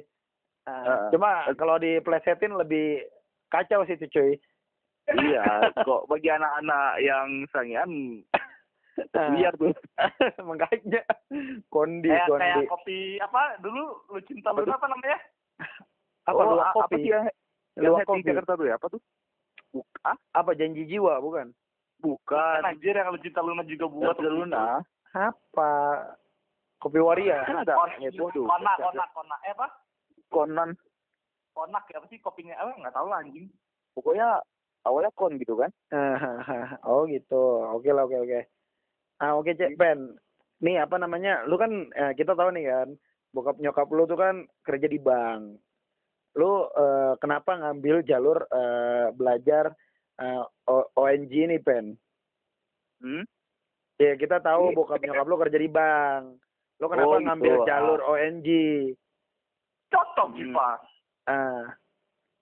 Ah, 0.65 0.71
Ah. 0.71 0.99
cuma 1.11 1.31
kalau 1.55 1.75
diplesetin 1.77 2.55
lebih 2.55 3.03
kacau 3.47 3.83
sih 3.83 3.95
tuh 3.97 4.09
cuy. 4.09 4.33
iya, 5.05 5.45
kok 5.77 6.09
bagi 6.09 6.31
anak-anak 6.31 6.97
yang 6.97 7.27
sangian. 7.51 8.23
Liar 9.35 9.53
tuh. 9.55 9.75
Makanya 10.49 11.01
kondi 11.67 12.09
kayak 12.09 12.27
kondi. 12.27 12.41
kayak 12.41 12.65
kopi 12.67 12.99
apa 13.19 13.41
dulu 13.59 13.83
lu 14.09 14.19
cinta 14.23 14.49
lu 14.51 14.63
Apa 14.63 14.79
apa 14.79 14.87
namanya? 14.87 15.19
Apa 16.25 16.41
oh, 16.41 16.45
luwak 16.51 16.65
a- 16.65 16.71
apa 16.71 16.79
kopi? 16.87 16.95
sih 16.99 17.11
yang, 17.11 17.25
yang 17.77 17.93
kopi. 18.01 18.23
Jakarta 18.23 18.51
tuh 18.55 18.65
ya? 18.65 18.75
Apa 18.75 18.87
tuh? 18.89 19.01
Buk- 19.69 19.99
ah, 20.01 20.17
Apa 20.31 20.51
janji 20.55 20.87
jiwa 20.87 21.19
bukan? 21.19 21.51
bukan. 21.99 22.59
Kan 22.61 22.69
anjir 22.69 22.93
yang 22.93 23.09
lu 23.09 23.19
cinta 23.19 23.41
Luna 23.41 23.63
juga 23.63 23.85
buat 23.87 24.17
Luna. 24.19 24.79
Apa? 25.11 25.71
Kopi 26.77 26.99
waria. 26.99 27.41
Kan 27.47 27.63
ada 27.63 27.73
Kon, 27.73 27.91
itu 27.97 28.23
tuh. 28.29 28.45
konak, 28.45 28.77
konak, 28.77 29.09
konak. 29.15 29.39
Eh 29.41 29.51
apa? 29.53 29.67
Konan. 30.29 30.69
Konak 31.55 31.87
ya 31.87 31.97
apa 31.97 32.07
sih 32.11 32.19
kopinya? 32.19 32.53
Eh 32.55 32.75
nggak 32.77 32.93
tahu 32.93 33.07
lah 33.07 33.23
anjing. 33.23 33.47
Pokoknya 33.95 34.43
awalnya 34.83 35.11
kon 35.15 35.39
gitu 35.39 35.55
kan. 35.55 35.71
oh 36.89 37.07
gitu. 37.07 37.41
Oke 37.73 37.89
lah 37.89 38.05
oke 38.05 38.17
oke. 38.21 38.39
Ah 39.17 39.33
oke 39.33 39.51
cek 39.51 39.75
Ben. 39.75 40.15
Nih 40.59 40.79
apa 40.79 40.95
namanya? 40.95 41.43
Lu 41.43 41.55
kan 41.55 41.71
eh, 41.91 42.13
kita 42.13 42.33
tahu 42.33 42.51
nih 42.51 42.65
kan, 42.65 42.89
bokap 43.29 43.57
nyokap 43.57 43.87
lu 43.89 44.03
tuh 44.05 44.15
kan 44.15 44.35
kerja 44.61 44.87
di 44.87 44.97
bank. 44.97 45.59
Lu 46.35 46.51
eh, 46.67 47.13
kenapa 47.17 47.55
ngambil 47.55 48.03
jalur 48.03 48.43
eh, 48.45 49.07
belajar 49.11 49.71
eh, 50.17 50.43
ONG 50.95 51.33
nih 51.47 51.59
Ben? 51.59 51.95
Hmm? 52.99 53.23
Ya 53.95 54.15
kita 54.15 54.39
tahu 54.39 54.71
Iya. 54.71 54.75
bokap 54.75 54.99
nyokap 54.99 55.25
lu 55.25 55.35
kerja 55.37 55.57
di 55.57 55.69
bank. 55.69 56.23
Lu 56.75 56.85
kenapa 56.85 57.07
Oh, 57.07 57.19
gitu. 57.19 57.25
ngambil 57.27 57.55
Ah. 57.55 57.65
jalur 57.65 57.99
ONG? 58.05 58.49
Cocok 59.87 60.27
Hmm. 60.27 60.35
Jipa. 60.35 60.69
Ah. 61.25 61.63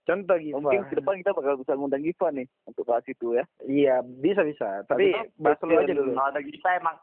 Contoh 0.03 0.35
Giva. 0.35 0.59
Mungkin 0.59 0.83
ke 0.91 0.95
depan 0.99 1.15
kita 1.23 1.31
bakal 1.31 1.55
bisa 1.55 1.73
ngundang 1.79 2.03
Giva 2.03 2.27
nih 2.35 2.47
untuk 2.67 2.83
bahas 2.83 3.07
itu 3.07 3.39
ya. 3.39 3.43
Iya, 3.63 3.95
bisa 4.03 4.43
bisa. 4.43 4.83
Tapi 4.83 5.15
Tapi 5.15 5.31
bahas 5.39 5.59
lu 5.63 5.73
aja 5.79 5.93
dulu. 5.95 6.11
Kalau 6.11 6.27
ada 6.27 6.41
kita 6.43 6.69
emang 6.75 6.95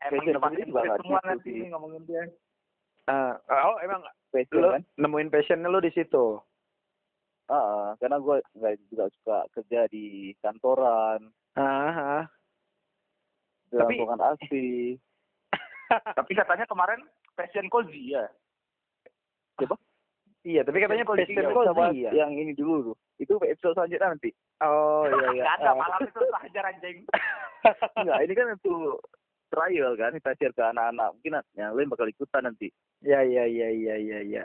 emang 0.00 0.24
depan 0.24 0.50
semua 0.56 1.20
gitu 1.20 1.28
nanti 1.28 1.50
sih. 1.52 1.68
ngomongin 1.68 2.02
dia. 2.08 2.24
Ah, 3.06 3.36
oh 3.70 3.76
emang 3.84 4.02
Fashion 4.32 4.58
lu 4.58 4.68
kan. 4.72 4.82
nemuin 4.98 5.30
passionnya 5.30 5.68
lu 5.68 5.78
di 5.78 5.92
situ. 5.92 6.40
Ah, 7.46 7.94
karena 8.02 8.18
gue 8.18 8.42
nggak 8.58 8.74
juga 8.90 9.04
suka 9.20 9.38
kerja 9.54 9.86
di 9.86 10.34
kantoran, 10.42 11.30
Ah, 11.54 12.26
di 13.70 13.78
Tapi- 13.78 14.02
asli. 14.02 14.70
Tapi 16.18 16.32
katanya 16.34 16.66
kemarin 16.66 17.04
fashion 17.38 17.70
cozy 17.70 18.16
ya. 18.16 18.26
Iya, 20.46 20.62
tapi 20.62 20.78
katanya 20.78 21.02
Fashion 21.02 21.26
passion 21.26 21.50
cozy 21.50 21.66
sama 21.66 21.90
cozy 21.90 22.06
ya. 22.06 22.10
Yang 22.14 22.30
ini 22.38 22.52
dulu 22.54 22.74
tuh. 22.94 22.96
Itu 23.18 23.34
episode 23.42 23.74
selanjutnya 23.74 24.14
nanti. 24.14 24.30
Oh 24.62 25.02
iya 25.10 25.26
iya. 25.34 25.42
Gak 25.42 25.56
ada 25.58 25.70
malam 25.74 26.00
itu 26.06 26.22
saja 26.38 26.60
anjing. 26.70 26.98
Enggak, 27.98 28.18
ini 28.22 28.32
kan 28.38 28.46
untuk 28.54 29.02
trial 29.50 29.92
kan, 29.98 30.14
kita 30.14 30.30
share 30.38 30.54
ke 30.54 30.62
anak-anak. 30.62 31.08
Mungkin 31.18 31.42
yang 31.58 31.74
lain 31.74 31.90
bakal 31.90 32.06
ikutan 32.06 32.46
nanti. 32.46 32.70
Iya 33.02 33.26
iya 33.26 33.44
iya 33.50 33.68
iya 33.74 33.94
iya 33.98 34.18
iya. 34.22 34.44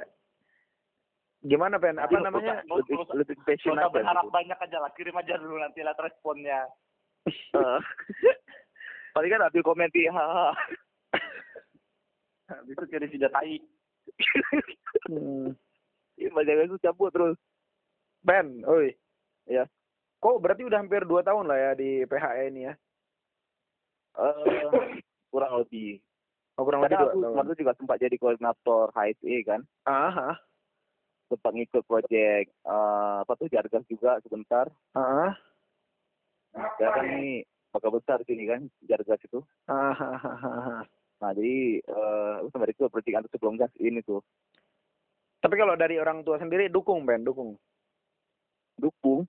Gimana 1.46 1.78
pen? 1.78 2.02
Apa 2.02 2.18
namanya? 2.18 2.66
Lebih, 2.66 2.98
lebih 3.14 3.38
passion 3.46 3.78
aja. 3.78 3.94
berharap 3.94 4.26
banyak 4.34 4.58
aja 4.58 4.78
lah. 4.82 4.90
Kirim 4.98 5.14
aja 5.14 5.38
dulu 5.38 5.62
nanti 5.62 5.86
lihat 5.86 6.02
responnya. 6.02 6.66
Eh. 7.30 7.80
Paling 9.14 9.30
kan 9.30 9.46
ambil 9.46 9.62
komen 9.62 9.94
di 9.94 10.10
haha. 10.10 10.50
Habis 12.50 12.74
itu 12.74 12.86
kirim 12.90 13.10
video 13.10 13.30
tai. 13.30 13.62
Ini 16.18 16.30
banyak 16.30 16.68
itu 16.68 16.78
cabut 16.80 17.12
terus. 17.12 17.38
Ben, 18.22 18.62
oi. 18.66 18.94
Ya. 19.46 19.66
Kok 20.22 20.38
berarti 20.38 20.62
udah 20.64 20.80
hampir 20.80 21.02
dua 21.04 21.22
tahun 21.22 21.50
lah 21.50 21.58
ya 21.58 21.72
di 21.74 22.06
PHE 22.06 22.54
ini 22.54 22.70
ya? 22.70 22.74
Eh, 24.12 25.02
kurang 25.28 25.64
lebih. 25.64 25.98
Oh, 26.56 26.68
kurang 26.68 26.86
lebih 26.86 26.94
Karena 26.94 27.08
dua 27.10 27.12
aku 27.16 27.20
tahun. 27.34 27.50
tuh 27.50 27.58
juga 27.58 27.74
sempat 27.74 27.98
jadi 27.98 28.16
koordinator 28.20 28.92
HSE 28.94 29.36
kan. 29.48 29.62
Ah, 29.84 30.36
ah, 30.36 30.38
Sempat 31.26 31.56
ngikut 31.56 31.88
proyek 31.88 32.52
eh 32.52 33.16
apa 33.24 33.34
tuh 33.34 33.48
Jargas 33.48 33.88
juga 33.88 34.20
sebentar. 34.22 34.68
ah, 34.94 35.32
Sekarang 36.52 37.08
ini 37.18 37.48
bakal 37.72 37.96
besar 37.96 38.20
sini 38.28 38.46
kan 38.46 38.68
Jargas 38.84 39.24
itu. 39.24 39.40
ah, 39.66 39.96
ah, 39.96 40.20
ah, 40.22 40.38
ah, 40.38 40.46
ah. 40.46 40.82
Nah 41.24 41.32
jadi 41.32 41.80
eh 41.80 42.32
aku 42.44 42.48
sama 42.52 42.68
itu 42.68 42.84
proyek 42.86 43.16
antar 43.16 43.32
sebelum 43.32 43.56
gas 43.56 43.72
ini 43.80 44.04
tuh 44.04 44.20
Tapi 45.42 45.56
kalau 45.58 45.74
dari 45.74 45.98
orang 45.98 46.22
tua 46.22 46.38
sendiri 46.38 46.70
dukung, 46.70 47.02
Ben, 47.04 47.22
dukung. 47.22 47.58
dukung. 48.78 49.26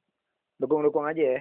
Dukung-dukung 0.57 1.04
aja 1.04 1.37
ya. 1.37 1.40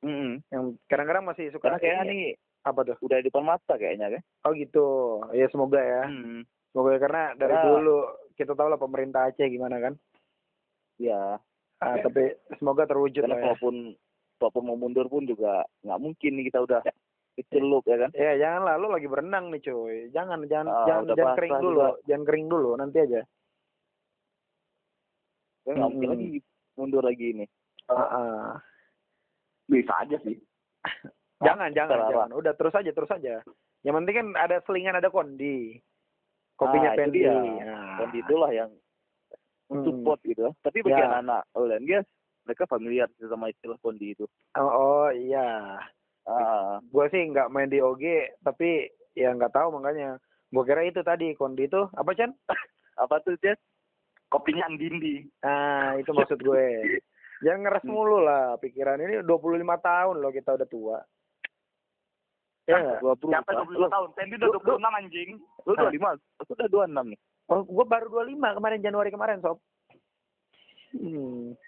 Mm 0.00 0.40
Yang 0.48 0.64
kadang-kadang 0.86 1.24
masih 1.24 1.52
suka 1.52 1.68
Karena 1.68 1.78
kayaknya 1.78 2.04
ini- 2.04 2.10
nih 2.10 2.24
apa 2.60 2.80
tuh? 2.82 2.96
udah 3.00 3.16
di 3.18 3.26
depan 3.26 3.44
mata 3.44 3.74
kayaknya 3.76 4.06
kan. 4.10 4.22
Oh 4.42 4.52
gitu. 4.52 4.86
Ya 5.30 5.46
semoga 5.48 5.78
ya. 5.78 6.08
Hmm. 6.08 6.42
Semoga 6.72 6.96
karena 6.98 7.22
dari 7.34 7.52
Karena- 7.52 7.66
dulu 7.68 7.98
kita 8.34 8.52
tahu 8.54 8.68
lah 8.68 8.78
pemerintah 8.78 9.28
Aceh 9.28 9.46
gimana 9.46 9.76
kan. 9.78 9.94
Ya, 10.96 11.40
Ah, 11.78 11.96
tapi 11.96 12.36
semoga 12.56 12.84
terwujud 12.84 13.24
karena 13.24 13.32
lah 13.32 13.38
ya. 13.38 13.44
kalaupun 13.46 13.96
kalaupun 14.36 14.64
mau 14.64 14.76
mundur 14.76 15.08
pun 15.08 15.24
juga 15.24 15.64
nggak 15.80 15.96
mungkin 15.98 16.30
nih 16.36 16.44
kita 16.46 16.60
udah 16.60 16.80
dicelup 17.34 17.84
ya 17.84 17.96
kan. 17.98 18.10
Ya 18.12 18.36
janganlah 18.36 18.76
lu 18.76 18.88
lagi 18.88 19.08
berenang 19.08 19.48
nih 19.48 19.60
cuy. 19.62 20.08
Jangan 20.10 20.44
jangan 20.44 20.68
Ah, 20.68 20.84
jangan, 20.84 21.02
jangan 21.10 21.36
kering 21.36 21.52
juga. 21.52 21.62
dulu. 21.62 21.80
Jangan 22.04 22.24
kering 22.24 22.46
dulu 22.48 22.70
nanti 22.74 22.98
aja. 23.00 23.20
Kan 25.70 25.78
nggak 25.78 25.90
mungkin 25.94 26.10
lagi 26.10 26.28
mundur 26.74 27.02
lagi 27.06 27.26
ini. 27.30 27.46
Ah. 27.86 28.58
Bisa 29.64 29.94
aja 29.96 30.18
sih. 30.20 30.34
Jangan 31.46 31.70
jangan 31.70 31.90
terlarang. 31.96 32.10
jangan. 32.26 32.30
Udah 32.34 32.52
terus 32.52 32.74
aja 32.74 32.90
terus 32.90 33.08
aja. 33.08 33.40
Yang 33.80 33.94
penting 33.96 34.14
kan 34.14 34.26
ada 34.36 34.56
selingan 34.66 34.98
ada 34.98 35.08
kondi. 35.08 35.78
Kopinya 36.52 36.92
Ah, 36.92 36.98
Pendi. 36.98 37.22
dia. 37.22 37.32
Ah. 37.32 37.96
Dan 37.96 38.10
itulah 38.12 38.50
yang 38.50 38.70
Hmm. 39.70 39.86
support 39.86 40.18
gitu. 40.20 40.50
Tapi 40.60 40.82
bagi 40.82 40.98
Ya. 40.98 41.16
anak 41.16 41.46
Olen 41.54 41.86
guys, 41.86 42.04
mereka 42.42 42.66
familiar 42.66 43.06
sama 43.16 43.48
istilah 43.48 43.78
kondi 43.78 44.12
itu. 44.12 44.26
Oh, 44.52 44.66
oh 44.66 45.08
iya. 45.08 45.78
Ah, 46.26 46.82
Gua 46.90 47.06
sih 47.08 47.22
nggak 47.24 47.48
main 47.48 47.70
di 47.70 47.78
OG 47.78 48.02
tapi 48.42 48.84
ya 49.14 49.30
nggak 49.30 49.54
tahu 49.54 49.72
makanya. 49.72 50.18
Gua 50.50 50.66
kira 50.66 50.82
itu 50.82 51.00
tadi 51.00 51.32
kondi 51.32 51.64
itu 51.64 51.86
apa 51.94 52.10
Chan? 52.12 52.34
apa 52.98 53.22
tuh 53.22 53.38
Jet? 53.38 53.56
Kopinya 54.30 54.62
yang 54.64 54.78
dindi. 54.78 55.26
Nah, 55.42 55.98
itu 55.98 56.08
maksud 56.08 56.38
gue. 56.38 56.66
Jangan 57.40 57.60
ngeres 57.60 57.82
Hmm. 57.82 57.92
mulu 57.92 58.20
lah 58.20 58.54
pikiran 58.56 59.00
ini 59.00 59.20
25 59.20 59.74
tahun 59.76 60.16
loh 60.16 60.30
kita 60.30 60.54
udah 60.54 60.68
tua. 60.68 60.98
Ya? 62.64 63.02
Dua 63.02 63.18
puluh. 63.18 63.34
Siapa 63.34 63.50
25 63.58 63.90
tahun? 63.90 64.08
Sandy 64.14 64.34
udah 64.38 64.48
26 64.54 64.92
anjing. 64.94 65.30
Lu 65.66 65.72
dua 65.74 65.90
lima, 65.90 66.08
aku 66.38 66.54
udah 66.54 66.68
dua 66.70 66.84
enam 66.86 67.10
nih. 67.10 67.18
Oh, 67.50 67.66
gue 67.66 67.82
baru 67.84 68.06
25 68.08 68.30
kemarin 68.54 68.78
Januari 68.78 69.10
kemarin, 69.10 69.42
Sob. 69.42 69.58
Hmm. 70.92 71.58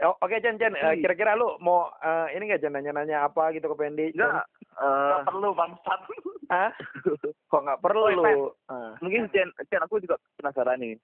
Oh, 0.00 0.14
Oke, 0.20 0.38
Chen, 0.38 0.56
Chen. 0.56 0.72
Eh, 0.72 0.80
Hmm. 0.86 1.02
kira-kira 1.02 1.34
lu 1.34 1.58
mau 1.58 1.90
eh, 1.98 2.32
ini 2.32 2.46
nggak 2.46 2.62
Chen 2.62 2.72
nanya-nanya 2.72 3.26
apa 3.26 3.50
gitu 3.50 3.66
ke 3.66 3.76
Pendi? 3.76 4.06
Enggak, 4.12 4.46
eh, 4.78 5.10
Gak 5.12 5.26
perlu 5.26 5.48
bangsat. 5.52 6.00
Hah? 6.48 6.70
Kok 7.50 7.62
nggak 7.62 7.80
perlu 7.80 8.06
Pen. 8.06 8.16
lu? 8.16 8.38
Ah. 8.64 8.94
mungkin 9.00 9.26
Chen, 9.28 9.50
Chen 9.66 9.82
aku 9.82 9.98
juga 9.98 10.14
penasaran 10.36 10.78
nih. 10.78 10.94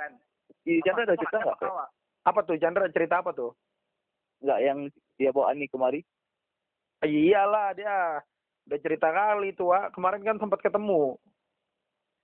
Pen. 0.00 0.12
Di 0.64 0.80
Chandra 0.80 1.04
ada 1.04 1.16
cerita 1.20 1.38
nggak? 1.44 1.58
Apa 2.24 2.40
tuh, 2.48 2.56
Chandra? 2.56 2.88
Cerita 2.88 3.20
apa 3.20 3.30
tuh? 3.36 3.52
Nggak 4.40 4.60
yang 4.64 4.78
dia 5.20 5.30
bawa 5.36 5.52
Ani 5.52 5.68
kemari? 5.68 6.00
Ah, 7.04 7.08
Iyalah 7.08 7.76
dia. 7.76 8.24
Udah 8.64 8.78
cerita 8.80 9.12
kali 9.12 9.52
tuh, 9.52 9.72
Wak. 9.72 9.92
Kemarin 9.92 10.24
kan 10.24 10.40
sempat 10.40 10.64
ketemu. 10.64 11.20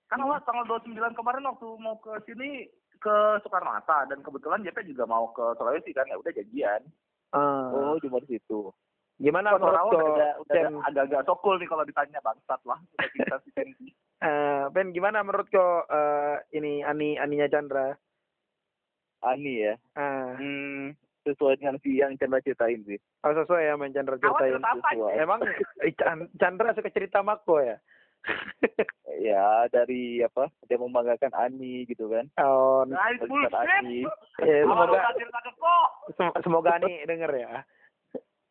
Kan 0.07 0.23
awal 0.23 0.41
tanggal 0.41 0.65
29 0.65 0.95
kemarin 1.13 1.43
waktu 1.45 1.67
mau 1.77 1.99
ke 1.99 2.15
sini 2.25 2.65
ke 2.97 3.15
Soekarno 3.43 3.75
Hatta 3.75 4.07
dan 4.09 4.23
kebetulan 4.23 4.63
JP 4.63 4.87
juga 4.87 5.03
mau 5.05 5.29
ke 5.35 5.43
Sulawesi 5.59 5.91
kan 5.93 6.07
ya 6.09 6.17
udah 6.17 6.31
janjian. 6.33 6.81
Ah. 7.35 7.69
Oh, 7.69 7.99
cuma 7.99 8.23
di 8.23 8.39
situ. 8.39 8.71
Gimana 9.19 9.57
Kan 9.57 9.59
menurut 9.59 9.91
tuh, 9.91 9.99
udah, 9.99 10.07
ada, 10.13 10.29
udah 10.45 10.63
agak-agak 10.87 11.21
sokul 11.27 11.57
nih 11.59 11.67
kalau 11.67 11.83
ditanya 11.83 12.21
bangsat 12.23 12.61
lah. 12.63 12.79
Eh, 14.17 14.63
Ben, 14.71 14.89
gimana 14.89 15.21
menurut 15.21 15.45
kau 15.47 15.85
eh, 15.85 16.35
ini 16.51 16.81
Ani 16.81 17.15
Aninya 17.15 17.45
Chandra? 17.45 17.93
Ani 19.21 19.61
ya. 19.61 19.73
Ah, 19.93 20.33
Hmm, 20.33 20.93
sesuai 21.21 21.57
dengan 21.57 21.77
si 21.79 21.97
yang 21.97 22.17
Chandra 22.17 22.41
ceritain 22.41 22.81
sih. 22.83 22.97
oh, 23.21 23.33
sesuai 23.35 23.61
ya 23.63 23.73
main 23.73 23.93
Chandra 23.93 24.17
ceritain. 24.17 24.57
sesuai. 24.57 25.13
Emang 25.15 25.39
eh, 25.81 25.93
Chan- 25.93 26.29
Chandra 26.35 26.73
suka 26.73 26.89
cerita 26.89 27.21
Mako 27.21 27.61
ya? 27.61 27.77
Ya, 29.17 29.65
dari 29.67 30.21
apa? 30.21 30.45
Dia 30.67 30.77
membanggakan 30.77 31.33
Ani 31.33 31.85
gitu 31.85 32.05
kan. 32.07 32.29
oh, 32.37 32.85
Melihat 32.85 33.17
Ani. 33.55 34.05
bullshit. 34.05 34.45
ya, 34.45 34.61
semoga 34.61 34.99
semoga 36.37 36.69
Ani 36.75 37.01
denger 37.03 37.31
ya. 37.33 37.49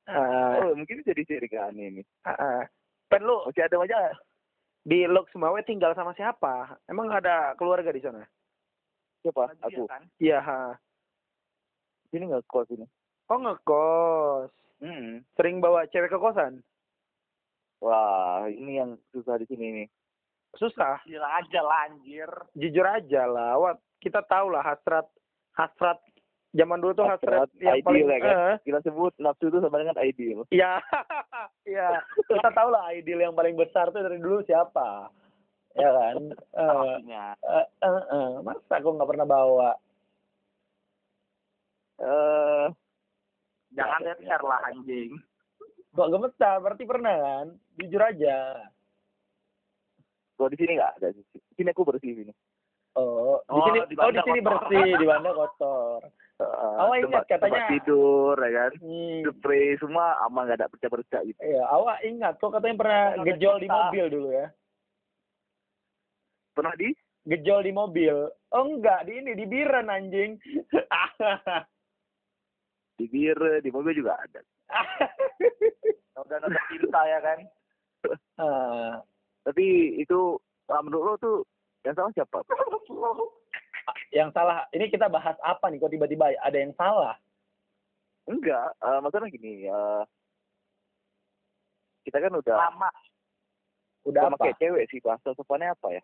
Ah, 0.07 0.59
Oh, 0.59 0.75
mungkin 0.75 1.03
jadi 1.03 1.23
ciri 1.23 1.47
ke 1.47 1.59
Ani 1.59 1.91
ini. 1.91 2.03
ah, 2.23 2.35
ah. 2.35 2.61
Pen 3.07 3.23
lu 3.23 3.47
Masih 3.47 3.63
ada 3.63 3.79
aja. 3.79 3.99
Di 4.87 5.03
Lok 5.11 5.27
Sumawe 5.35 5.59
tinggal 5.67 5.99
sama 5.99 6.15
siapa? 6.15 6.79
Emang 6.87 7.11
ada 7.11 7.59
keluarga 7.59 7.91
di 7.91 7.99
sana? 7.99 8.23
Siapa? 9.27 9.51
Dia 9.59 9.67
Aku. 9.67 9.83
kan. 9.91 10.03
Iya, 10.23 10.39
ha. 10.39 10.79
Sini 12.15 12.31
nggak 12.31 12.47
kos 12.47 12.71
ini. 12.71 12.87
Oh 13.27 13.43
ngekos. 13.43 14.55
Hmm. 14.79 15.27
Sering 15.35 15.59
bawa 15.59 15.91
cewek 15.91 16.15
ke 16.15 16.19
kosan? 16.23 16.63
Wah, 17.83 18.47
ini 18.47 18.79
yang 18.79 18.95
susah 19.11 19.35
di 19.43 19.51
sini 19.51 19.83
nih. 19.83 19.89
Susah. 20.55 21.03
Gila 21.03 21.29
aja 21.43 21.61
lah 21.67 21.91
anjir. 21.91 22.31
Jujur 22.55 22.87
aja 22.87 23.27
lah. 23.27 23.59
Wah, 23.59 23.75
kita 23.99 24.23
tahu 24.31 24.55
lah 24.55 24.63
hasrat 24.63 25.11
hasrat 25.59 25.99
zaman 26.57 26.79
dulu 26.79 26.93
tuh 26.93 27.05
hasrat, 27.05 27.47
Hasrat 27.47 27.51
yang 27.59 27.77
ideal 27.77 27.87
paling 27.87 28.05
ya 28.07 28.19
kan? 28.19 28.35
eh, 28.35 28.55
Kita 28.63 28.79
sebut 28.83 29.13
nafsu 29.17 29.45
itu 29.47 29.59
sama 29.59 29.77
dengan 29.77 29.97
ideal. 29.99 30.41
Iya, 30.49 30.73
iya. 31.69 31.89
Kita 32.23 32.49
tahu 32.51 32.69
lah 32.69 32.91
ideal 32.91 33.21
yang 33.23 33.35
paling 33.35 33.53
besar 33.53 33.89
tuh 33.89 34.01
dari 34.01 34.17
dulu 34.17 34.41
siapa, 34.43 35.13
ya 35.73 35.91
kan? 35.91 36.17
Eh, 36.33 36.65
Pastinya. 36.67 37.25
eh, 37.37 37.67
eh, 37.79 38.03
eh. 38.11 38.31
Masa 38.41 38.75
aku 38.75 38.89
nggak 38.91 39.09
pernah 39.09 39.27
bawa? 39.27 39.71
Eh, 41.97 42.67
Jangan 43.73 44.01
share 44.19 44.41
lah 44.43 44.61
anjing. 44.67 45.13
Kok 45.93 46.09
gemetar? 46.11 46.57
Berarti 46.59 46.85
pernah 46.85 47.15
kan? 47.15 47.47
Jujur 47.75 48.01
aja. 48.01 48.65
kalau 50.35 50.49
di 50.49 50.57
sini 50.57 50.77
nggak 50.77 50.93
ada. 50.97 51.09
Di 51.11 51.23
sini 51.55 51.69
aku 51.71 51.83
bersih 51.83 52.13
sini. 52.15 52.33
Oh, 52.93 53.41
di 53.43 53.53
Oh, 53.53 53.65
sini, 53.67 53.79
di 53.87 53.95
oh 53.95 54.09
di 54.09 54.21
sini 54.23 54.39
kotor. 54.39 54.53
bersih, 54.69 54.89
di 54.95 55.05
Banda 55.11 55.31
kotor. 55.31 56.01
Uh, 56.37 56.77
Awak 56.85 56.97
ingat 57.01 57.25
katanya- 57.25 57.65
tempat 57.65 57.73
tidur 57.73 58.37
ya 58.37 58.51
kan. 58.53 58.73
Hmm. 58.85 59.21
Spray 59.25 59.81
semua 59.81 60.07
aman 60.29 60.45
nggak 60.45 60.59
ada 60.61 60.69
bercak-bercak 60.69 61.23
gitu. 61.25 61.41
Iya, 61.41 61.65
awak 61.65 62.05
ingat 62.05 62.37
kok 62.37 62.53
katanya 62.53 62.77
pernah 62.77 63.03
Ada 63.17 63.25
gejol 63.25 63.57
di 63.57 63.69
mobil 63.73 64.05
dulu 64.13 64.29
ya? 64.37 64.47
Pernah 66.53 66.75
di? 66.77 66.89
Gejol 67.25 67.61
di 67.65 67.73
mobil. 67.73 68.17
Oh 68.53 68.65
enggak, 68.69 69.09
di 69.09 69.13
ini 69.17 69.33
di 69.33 69.45
Biren 69.49 69.89
anjing. 69.89 70.37
di 72.97 73.05
bir 73.13 73.37
di 73.61 73.69
mobil 73.69 73.93
juga 73.93 74.17
ada 74.17 74.41
udah 76.25 76.37
nonton 76.41 76.65
cinta 76.73 77.01
ya 77.05 77.21
kan 77.21 77.39
Ah, 78.39 79.03
tapi 79.43 79.99
itu 79.99 80.39
ah, 80.71 80.81
menurut 80.81 81.05
lo 81.05 81.15
tuh 81.19 81.37
yang 81.85 81.93
salah 81.93 82.13
siapa 82.15 82.41
yang 84.11 84.31
salah 84.35 84.67
ini 84.75 84.91
kita 84.91 85.07
bahas 85.07 85.39
apa 85.43 85.71
nih 85.71 85.79
kok 85.79 85.93
tiba-tiba 85.93 86.35
ada 86.43 86.59
yang 86.59 86.75
salah? 86.75 87.15
Enggak 88.27 88.75
eh, 88.83 88.99
maksudnya 89.03 89.31
gini 89.31 89.71
eh, 89.71 90.03
kita 92.07 92.23
kan 92.23 92.33
udah 92.35 92.57
lama. 92.71 92.91
Udah 94.07 94.31
sama 94.31 94.39
apa? 94.39 94.45
kayak 94.47 94.59
cewek 94.63 94.85
sih 94.91 95.03
bahasa 95.03 95.35
sopannya 95.35 95.75
apa 95.75 95.89
ya? 95.91 96.03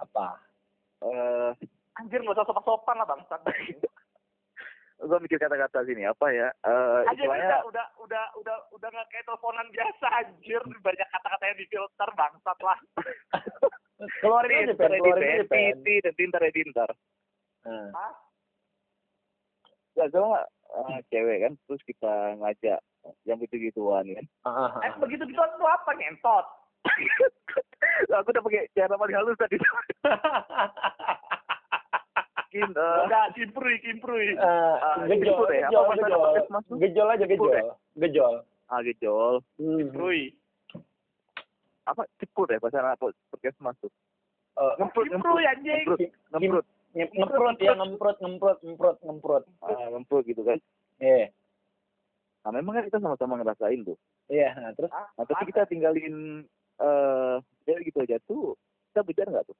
Apa? 0.00 0.26
Eh 1.04 1.50
anjir 1.96 2.20
nggak 2.20 2.36
usah 2.36 2.46
sopan 2.48 2.64
sopan 2.64 2.96
lah 3.00 3.08
bangsat. 3.08 3.40
Gue 5.00 5.16
mikir 5.24 5.40
kata-kata 5.40 5.80
sini 5.88 6.04
apa 6.04 6.28
ya? 6.28 6.52
Eh 6.64 7.00
anjir 7.08 7.24
istilahnya 7.24 7.64
udah 7.64 7.64
udah 7.64 7.86
udah 8.04 8.24
udah 8.36 8.56
udah 8.76 8.88
nggak 8.92 9.08
kayak 9.08 9.24
teleponan 9.24 9.68
biasa 9.72 10.06
anjir. 10.20 10.60
Banyak 10.60 11.08
kata-kata 11.08 11.44
yang 11.48 11.58
difilter 11.60 12.08
bangsat 12.16 12.58
lah 12.60 12.78
keluarin 14.20 14.64
aja 14.66 14.74
pen. 14.74 14.90
Keluarin 14.96 15.34
aja 15.40 15.46
pen. 15.46 15.74
Tintar 16.16 16.40
ya 16.42 16.52
tintar 16.52 16.90
Nah, 17.60 17.92
Hah? 17.92 18.12
Gak 19.92 20.08
sama 20.16 20.40
eh, 20.88 20.98
cewek 21.12 21.44
kan 21.44 21.52
terus 21.68 21.82
kita 21.84 22.12
ngajak 22.40 22.80
yang 23.28 23.36
gitu-gituan 23.42 24.06
kan? 24.08 24.24
Ah, 24.46 24.70
ah, 24.70 24.80
eh 24.80 24.92
begitu 24.96 25.28
gitu 25.28 25.36
tuh 25.36 25.68
apa 25.68 25.90
ngentot? 25.92 26.46
Aku 28.16 28.32
udah 28.32 28.40
pakai 28.40 28.70
cara 28.72 28.96
paling 28.96 29.12
halus 29.12 29.36
tadi. 29.36 29.60
Mungkin 32.50 32.70
eh, 32.74 32.98
udah 33.06 33.24
kimprui 33.36 33.76
kimprui 33.78 34.34
Eh, 34.34 34.74
Ah, 34.80 35.04
gejol, 35.04 35.46
gejol, 35.46 35.84
gejol, 35.94 36.22
tuh? 36.66 36.76
gejol 36.80 37.08
aja 37.08 37.24
gejol, 37.24 37.54
gejol. 37.94 38.34
ah 38.66 38.80
gejol. 38.80 39.34
Hmm. 39.60 39.76
kimprui 39.78 40.34
apa? 41.90 42.02
Ceput 42.16 42.46
ya 42.46 42.58
bahasa 42.58 42.78
anak 42.78 42.98
puskesmas 43.28 43.76
tuh 43.78 43.90
Eh, 44.52 44.72
ngemprut 44.76 45.06
ngemprut. 45.08 45.40
ngemprut 45.40 46.66
nge- 46.92 47.12
ngemprut. 47.14 47.56
ya 47.62 47.72
ngemprut 47.72 48.16
ngemprut 48.18 48.58
ngemprut 48.60 48.96
ngemprut. 49.00 49.42
ah 49.62 49.86
ngemprut 49.88 50.24
gitu 50.26 50.42
kan. 50.42 50.58
Iya, 50.98 51.30
nah 52.42 52.50
memang 52.52 52.76
kan 52.76 52.84
kita 52.84 52.98
sama-sama 52.98 53.38
ngerasain 53.38 53.80
tuh. 53.82 53.96
Iya. 54.26 54.52
Nah, 54.52 54.72
terus? 54.74 54.90
Ah, 54.90 55.08
nah 55.14 55.24
tapi 55.24 55.48
kita 55.48 55.64
tinggalin 55.64 56.44
eh 56.76 57.36
cewek 57.62 57.88
gitu 57.88 57.98
aja 58.00 58.16
tuh 58.20 58.52
kita 58.90 59.00
bejar 59.02 59.26
nggak 59.28 59.46
tuh? 59.46 59.56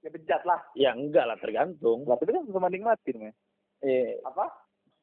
Ya 0.00 0.08
bejat 0.08 0.42
lah. 0.42 0.60
Ya 0.74 0.90
enggak 0.92 1.24
lah 1.24 1.36
tergantung. 1.36 2.02
lah 2.04 2.16
tapi 2.16 2.32
kan 2.32 2.42
sama 2.44 2.66
nikmatin 2.66 3.16
men. 3.18 3.34
Iya. 3.82 4.18
apa? 4.24 4.46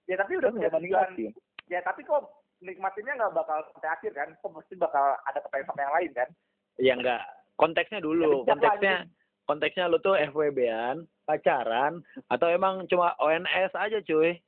Ya 0.05 0.15
tapi 0.17 0.39
udah 0.39 0.49
bejat 0.49 0.71
sama 0.71 0.81
juga. 0.81 0.99
nikmatin. 1.13 1.31
Ya 1.67 1.79
tapi 1.81 2.01
kok 2.03 2.25
nikmatinnya 2.61 3.13
nggak 3.15 3.33
bakal 3.33 3.59
sampai 3.69 3.89
akhir 3.89 4.11
kan 4.13 4.29
kok 4.33 4.51
pasti 4.51 4.75
bakal 4.75 5.05
ada 5.21 5.39
kepengen 5.39 5.65
sama 5.65 5.81
yang 5.81 5.95
lain 5.95 6.11
kan 6.13 6.29
Ya 6.77 6.93
enggak. 6.93 7.23
Konteksnya 7.55 7.99
dulu, 7.99 8.43
Ya, 8.43 8.55
konteksnya 8.55 8.95
konteksnya 9.43 9.85
lu 9.85 9.99
tuh 9.99 10.15
FWB-an, 10.15 11.03
pacaran 11.25 11.99
atau 12.27 12.47
emang 12.47 12.87
cuma 12.87 13.11
ONS 13.17 13.73
aja 13.73 13.99
cuy? 13.99 14.39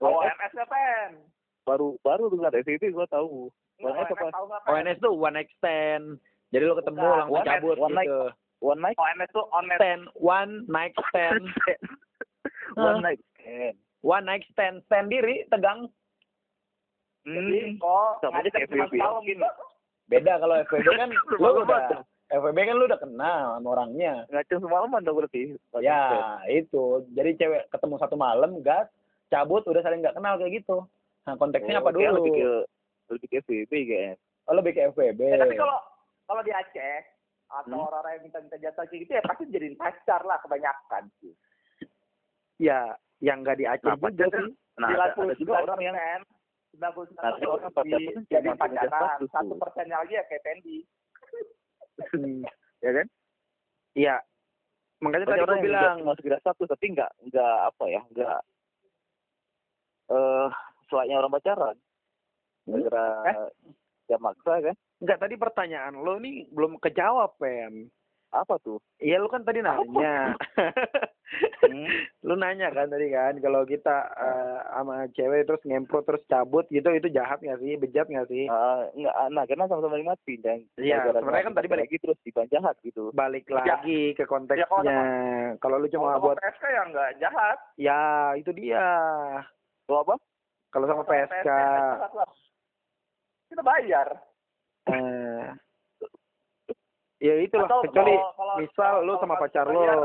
oh 0.00 0.18
MS 0.20 0.52
nya 0.52 0.66
pen 0.66 1.10
baru 1.62 1.94
baru 2.02 2.26
tuh 2.26 2.42
ada 2.42 2.58
SCT 2.58 2.90
gua 2.90 3.06
tahu 3.06 3.46
ONS 3.78 4.02
ONS 4.04 4.10
apa? 4.12 4.26
ONS 4.66 4.98
tuh 4.98 5.14
one 5.14 5.34
night 5.34 5.50
stand. 5.54 6.18
Jadi 6.50 6.62
lu 6.62 6.74
ketemu 6.74 6.98
Bukan, 6.98 7.14
langsung 7.16 7.30
one 7.30 7.40
night- 7.40 7.54
cabut 7.56 7.76
one 7.78 7.94
night. 7.94 8.06
gitu. 8.06 8.24
one 8.60 8.80
night 8.80 8.96
ONS 8.96 9.30
tuh 9.30 9.46
honest 9.50 9.78
Stand, 9.78 10.02
one 10.14 10.52
night 10.66 10.94
stand. 11.08 11.44
one 12.76 12.98
night 13.00 13.20
stand 13.38 13.76
one 14.02 14.24
night 14.24 14.44
stand 14.50 14.76
stand 14.84 15.08
diri 15.08 15.46
tegang 15.48 15.86
jadi 17.24 17.58
kok 17.76 18.10
Sama 18.20 18.36
aja 18.38 18.48
kayak 18.50 18.68
cuma 18.68 18.84
FWB. 18.84 18.94
setahun 18.94 19.22
gitu. 19.24 19.44
Beda 20.06 20.32
kalau 20.36 20.54
FWB 20.62 20.88
kan 20.90 21.08
lu 21.40 21.48
udah. 21.58 21.80
FWB 22.26 22.58
kan 22.58 22.74
lu 22.74 22.84
udah 22.84 23.00
kenal 23.00 23.44
sama 23.54 23.68
orangnya. 23.70 24.12
Ngaceng 24.28 24.60
semalaman 24.60 25.00
dong 25.00 25.16
berarti. 25.16 25.42
Ya 25.78 26.00
itu. 26.46 26.84
Jadi 27.10 27.30
cewek 27.36 27.62
ketemu 27.68 27.94
satu 27.96 28.14
malam 28.14 28.60
gas 28.60 28.88
cabut 29.26 29.64
udah 29.64 29.80
saling 29.80 30.00
nggak 30.00 30.14
kenal 30.14 30.36
kayak 30.36 30.60
gitu. 30.60 30.84
Nah 31.24 31.34
konteksnya 31.34 31.80
apa 31.80 31.88
Oh, 31.88 31.92
kayak 31.92 32.10
dulu? 32.10 32.18
lebih 32.18 32.32
ke 32.34 32.48
lebih 33.06 33.26
ke 33.26 33.36
FWB 33.40 33.72
kayaknya. 33.72 34.14
Oh 34.44 34.52
lebih 34.52 34.72
ke 34.72 34.80
FWB 34.90 35.20
ya, 35.22 35.36
tapi 35.38 35.54
kalau 35.54 35.78
kalau 36.24 36.40
di 36.40 36.52
Aceh 36.52 37.00
atau 37.46 37.64
Hmm. 37.70 37.86
orang-orang 37.86 38.12
yang 38.14 38.24
minta-minta 38.24 38.56
jasa 38.58 38.84
kayak 38.84 39.00
gitu 39.00 39.12
ya 39.12 39.22
pasti 39.22 39.42
jadiin 39.46 39.74
pacar 39.74 40.20
lah 40.22 40.36
kebanyakan 40.38 41.08
sih. 41.18 41.32
Ya 42.56 42.92
yang 43.18 43.40
nggak 43.40 43.56
di 43.56 43.64
Aceh 43.64 43.84
Nah, 43.86 43.96
juga 43.96 44.26
sih? 44.38 44.52
nah 44.74 44.88
ada, 44.90 45.14
ada 45.14 45.34
juga 45.34 45.52
orang 45.62 45.80
yang 45.80 45.96
Nah, 46.74 46.90
ada 47.22 47.46
orang 47.46 47.70
pacar 47.70 47.98
di 48.02 48.10
tuh 48.10 48.24
jadi 48.26 48.48
punya 48.50 48.82
pacaran 48.90 49.18
satu 49.30 49.54
persennya 49.58 49.96
lagi 50.02 50.14
ya 50.18 50.24
kayak 50.26 50.42
Pendi 50.42 50.78
Hmm, 51.94 52.42
ya 52.82 52.90
kan? 52.90 53.06
Iya. 53.94 54.16
Makanya 54.98 55.26
tadi 55.30 55.40
orang 55.46 55.62
bilang 55.62 55.96
masuk 56.02 56.26
satu 56.42 56.66
tapi 56.66 56.90
nggak 56.90 57.10
nggak 57.30 57.56
apa 57.70 57.84
ya 57.86 58.02
nggak 58.10 58.40
eh 60.10 60.48
selainnya 60.90 61.22
orang 61.22 61.34
pacaran. 61.38 61.76
Hmm? 62.66 62.82
gara 62.82 63.06
Eh? 63.30 63.36
jam 64.10 64.20
maksa 64.20 64.52
kan? 64.58 64.76
Nggak 64.98 65.20
tadi 65.22 65.34
pertanyaan 65.38 65.94
lo 66.02 66.18
nih 66.18 66.50
belum 66.50 66.82
kejawab 66.82 67.38
pen 67.38 67.94
apa 68.36 68.58
tuh 68.58 68.82
Iya 68.96 69.16
lu 69.16 69.26
kan 69.26 69.40
tadi 69.40 69.60
nanya. 69.60 70.34
Hmm. 71.64 71.88
lu 72.22 72.36
nanya 72.36 72.68
kan 72.68 72.86
tadi 72.86 73.08
kan 73.08 73.34
kalau 73.38 73.64
kita 73.64 73.96
eh, 74.12 74.58
sama 74.70 75.08
cewek 75.10 75.42
terus 75.42 75.58
ngemprot 75.64 76.04
terus 76.04 76.22
cabut 76.24 76.62
gitu 76.68 76.86
itu 76.90 77.08
jahat 77.08 77.40
nggak 77.40 77.58
sih? 77.58 77.74
Bejat 77.74 78.06
nggak 78.06 78.28
sih? 78.28 78.46
Ah, 78.46 78.86
nggak 78.88 79.14
nah 79.30 79.42
karena 79.42 79.64
sama-sama 79.64 79.96
nikmatin 79.96 80.38
dan 80.38 80.58
Iya, 80.76 81.00
sebenarnya 81.10 81.42
kan 81.42 81.54
tadi 81.54 81.66
balik- 81.66 81.88
lagi 81.88 81.96
terus 81.98 82.18
diban 82.20 82.46
jahat 82.46 82.76
gitu 82.80 83.10
Balik 83.10 83.48
Ya. 83.48 83.64
lagi 83.72 84.12
ke 84.12 84.22
Ya, 84.22 84.28
konteksnya. 84.28 84.68
kalau 84.68 84.94
kalau 85.58 85.76
lu 85.78 85.88
cuma 85.88 86.12
Kalau 86.12 86.22
buat 86.22 86.38
PSK 86.38 86.64
ya 86.68 86.82
nggak 86.86 87.10
jahat 87.18 87.58
ya 87.74 88.00
itu 88.36 88.50
dia. 88.52 88.86
lo 89.84 89.96
apa 89.98 90.14
Kalau 90.68 90.86
sama 90.86 91.02
PSK 91.02 91.48
lah. 91.48 92.28
kita 93.48 93.62
bayar 93.64 94.08
eh 94.86 95.48
ya 97.24 97.34
itulah. 97.40 97.64
Atau 97.64 97.80
kecuali 97.88 98.12
kalau- 98.12 98.34
kalau- 98.36 98.56
misal 98.60 98.92
kalau- 98.92 99.04
lu 99.08 99.12
sama 99.16 99.34
pacar 99.40 99.64
lo 99.64 99.80
bayar, 99.80 99.98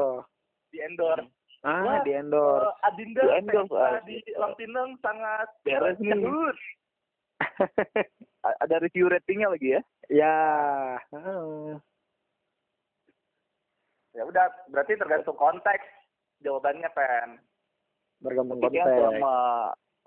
di 0.72 0.78
endorse. 0.80 1.28
Ah 1.60 1.84
Wah, 1.84 2.00
di 2.08 2.12
endorse. 2.16 2.64
Eh, 2.64 2.88
Adinda 2.88 3.20
Di 3.20 3.32
endorse, 3.36 3.76
ah. 3.76 4.00
di 4.08 4.16
Lampineng 4.40 4.90
sangat 5.04 5.48
Beres 5.68 6.00
nih. 6.00 6.16
Ada 8.64 8.80
review 8.80 9.12
ratingnya 9.12 9.52
lagi 9.52 9.76
ya? 9.76 9.82
Ya. 10.08 10.36
Heeh. 11.12 11.76
ya 14.18 14.26
udah 14.26 14.42
berarti 14.74 14.98
tergantung 14.98 15.38
konteks 15.38 15.86
jawabannya 16.42 16.90
pen. 16.96 17.30
Bergantung 18.24 18.58
konteks. 18.60 18.84
sama 18.84 19.36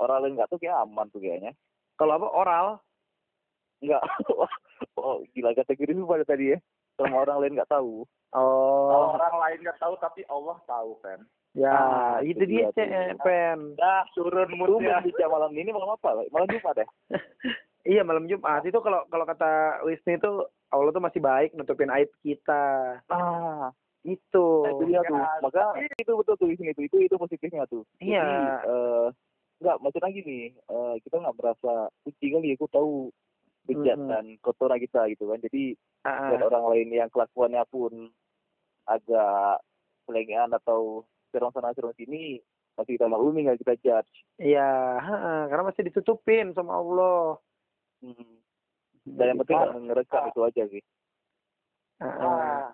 orang 0.00 0.18
lain 0.26 0.32
nggak 0.36 0.48
tuh 0.50 0.58
kayak 0.58 0.80
aman 0.84 1.06
tuh 1.12 1.20
kayaknya. 1.20 1.52
Kalau 1.96 2.16
apa 2.16 2.28
oral? 2.32 2.66
Nggak. 3.84 4.00
Oh 4.98 5.24
gila 5.32 5.54
kategori 5.56 5.94
itu 5.94 6.04
pada 6.04 6.26
tadi 6.26 6.52
ya 6.52 6.58
sama 7.04 7.16
orang 7.20 7.38
lain 7.40 7.54
nggak 7.54 7.72
tahu 7.72 7.94
oh 8.32 8.86
kalau 8.88 9.08
orang 9.14 9.36
lain 9.40 9.58
nggak 9.62 9.78
tahu 9.78 9.94
tapi 9.98 10.20
Allah 10.26 10.56
tahu 10.64 10.96
pen 11.00 11.20
Ya, 11.52 11.68
Ah, 11.68 12.16
itu 12.24 12.48
itu 12.48 12.64
dia, 12.64 12.72
Cek. 12.72 13.20
Pen. 13.20 13.76
dah 13.76 14.08
turun 14.16 14.48
Lu 14.56 14.80
moodnya 14.80 15.04
bicara 15.04 15.28
malam 15.28 15.52
ini 15.52 15.68
malam 15.68 15.92
apa? 15.92 16.24
Malam 16.32 16.48
Jumat 16.48 16.80
ya? 16.80 16.88
Iya, 17.84 18.00
malam 18.06 18.24
Jumat 18.24 18.64
itu 18.64 18.80
kalau 18.80 19.04
kalau 19.10 19.28
kata 19.28 19.84
Wisnu 19.84 20.16
itu 20.16 20.30
Allah 20.70 20.90
tuh 20.96 21.04
masih 21.04 21.20
baik 21.20 21.52
nutupin 21.52 21.92
aib 21.92 22.08
kita. 22.24 22.96
Ah, 23.04 23.68
Itu. 24.00 24.64
nah, 24.64 24.72
itu 24.72 24.84
dia 24.88 25.00
tuh. 25.04 25.18
Ya, 25.20 25.28
Maka 25.44 25.62
itu 25.92 26.12
betul 26.16 26.34
tuh 26.40 26.48
itu 26.48 26.62
itu 26.64 26.96
itu 27.04 27.14
positifnya 27.20 27.68
tuh. 27.68 27.84
Iya. 28.00 28.24
Jadi, 28.24 28.72
eh 28.72 29.06
nggak 29.60 29.76
maksudnya 29.78 30.08
gini, 30.08 30.40
eh, 30.56 30.94
kita 31.04 31.20
nggak 31.20 31.36
merasa 31.36 31.72
suci 32.00 32.32
kali, 32.32 32.56
aku 32.56 32.64
tahu 32.66 33.12
Mm-mm. 33.70 34.08
dan 34.10 34.24
kotoran 34.42 34.82
kita 34.82 35.06
gitu 35.14 35.30
kan. 35.30 35.38
Jadi 35.38 35.78
Ah, 36.02 36.34
buat 36.34 36.50
orang 36.50 36.66
lain 36.74 36.88
yang 36.98 37.10
kelakuannya 37.14 37.62
pun 37.70 38.10
agak 38.90 39.62
selengean 40.02 40.50
atau 40.50 41.06
serong 41.30 41.54
sana 41.54 41.70
serong 41.78 41.94
sini 41.94 42.42
masih 42.74 42.98
kita 42.98 43.06
maklumi 43.06 43.46
nggak 43.46 43.62
kita 43.62 43.74
judge. 43.78 44.14
Iya, 44.42 44.98
heeh, 44.98 45.40
karena 45.46 45.62
masih 45.70 45.86
ditutupin 45.86 46.50
sama 46.58 46.82
Allah. 46.82 47.38
Hmm. 48.02 48.42
Dan 49.06 49.30
yang 49.30 49.38
penting 49.46 49.58
nggak 49.62 49.78
ngerekam 49.78 50.22
itu 50.34 50.40
aja 50.42 50.62
sih. 50.74 50.82
Heeh. 52.02 52.18
wah 52.18 52.66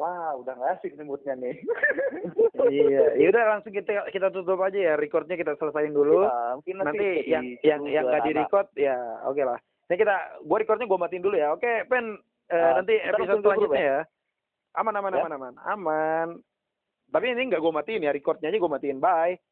wah 0.00 0.32
udah 0.40 0.56
nggak 0.56 0.80
asik 0.80 0.96
nih 0.96 1.04
moodnya 1.04 1.36
nih 1.36 1.60
iya, 2.72 3.20
ya 3.20 3.26
udah 3.28 3.44
langsung 3.52 3.68
kita 3.68 4.08
kita 4.08 4.32
tutup 4.32 4.56
aja 4.64 4.78
ya, 4.80 4.94
recordnya 4.96 5.36
kita 5.36 5.60
selesaiin 5.60 5.92
dulu. 5.92 6.24
Ya, 6.24 6.56
mungkin 6.56 6.76
nanti, 6.80 6.96
Nanti 6.96 7.28
yang 7.28 7.44
yang 7.60 7.80
yang 7.84 8.04
nggak 8.08 8.24
di 8.24 8.32
record 8.32 8.68
ya 8.80 8.96
oke 9.28 9.44
lah. 9.44 9.60
Ini 9.90 9.98
kita 9.98 10.46
gua 10.46 10.62
recordnya 10.62 10.86
gua 10.86 11.02
matiin 11.02 11.18
dulu 11.26 11.34
ya. 11.34 11.50
Oke, 11.50 11.82
Pen 11.90 12.14
eh, 12.46 12.54
Ah, 12.54 12.78
nanti 12.78 12.94
episode 12.94 13.42
selanjutnya 13.42 13.82
ya. 13.82 14.00
Aman 14.78 14.94
aman 14.94 15.18
Ya. 15.18 15.26
aman 15.26 15.34
aman. 15.34 15.54
Aman. 15.66 16.28
Tapi 17.10 17.26
ini 17.34 17.50
nggak 17.50 17.58
gua 17.58 17.82
matiin 17.82 18.06
ya, 18.06 18.14
recordnya 18.14 18.54
aja 18.54 18.62
gua 18.62 18.78
matiin. 18.78 19.02
Bye. 19.02 19.42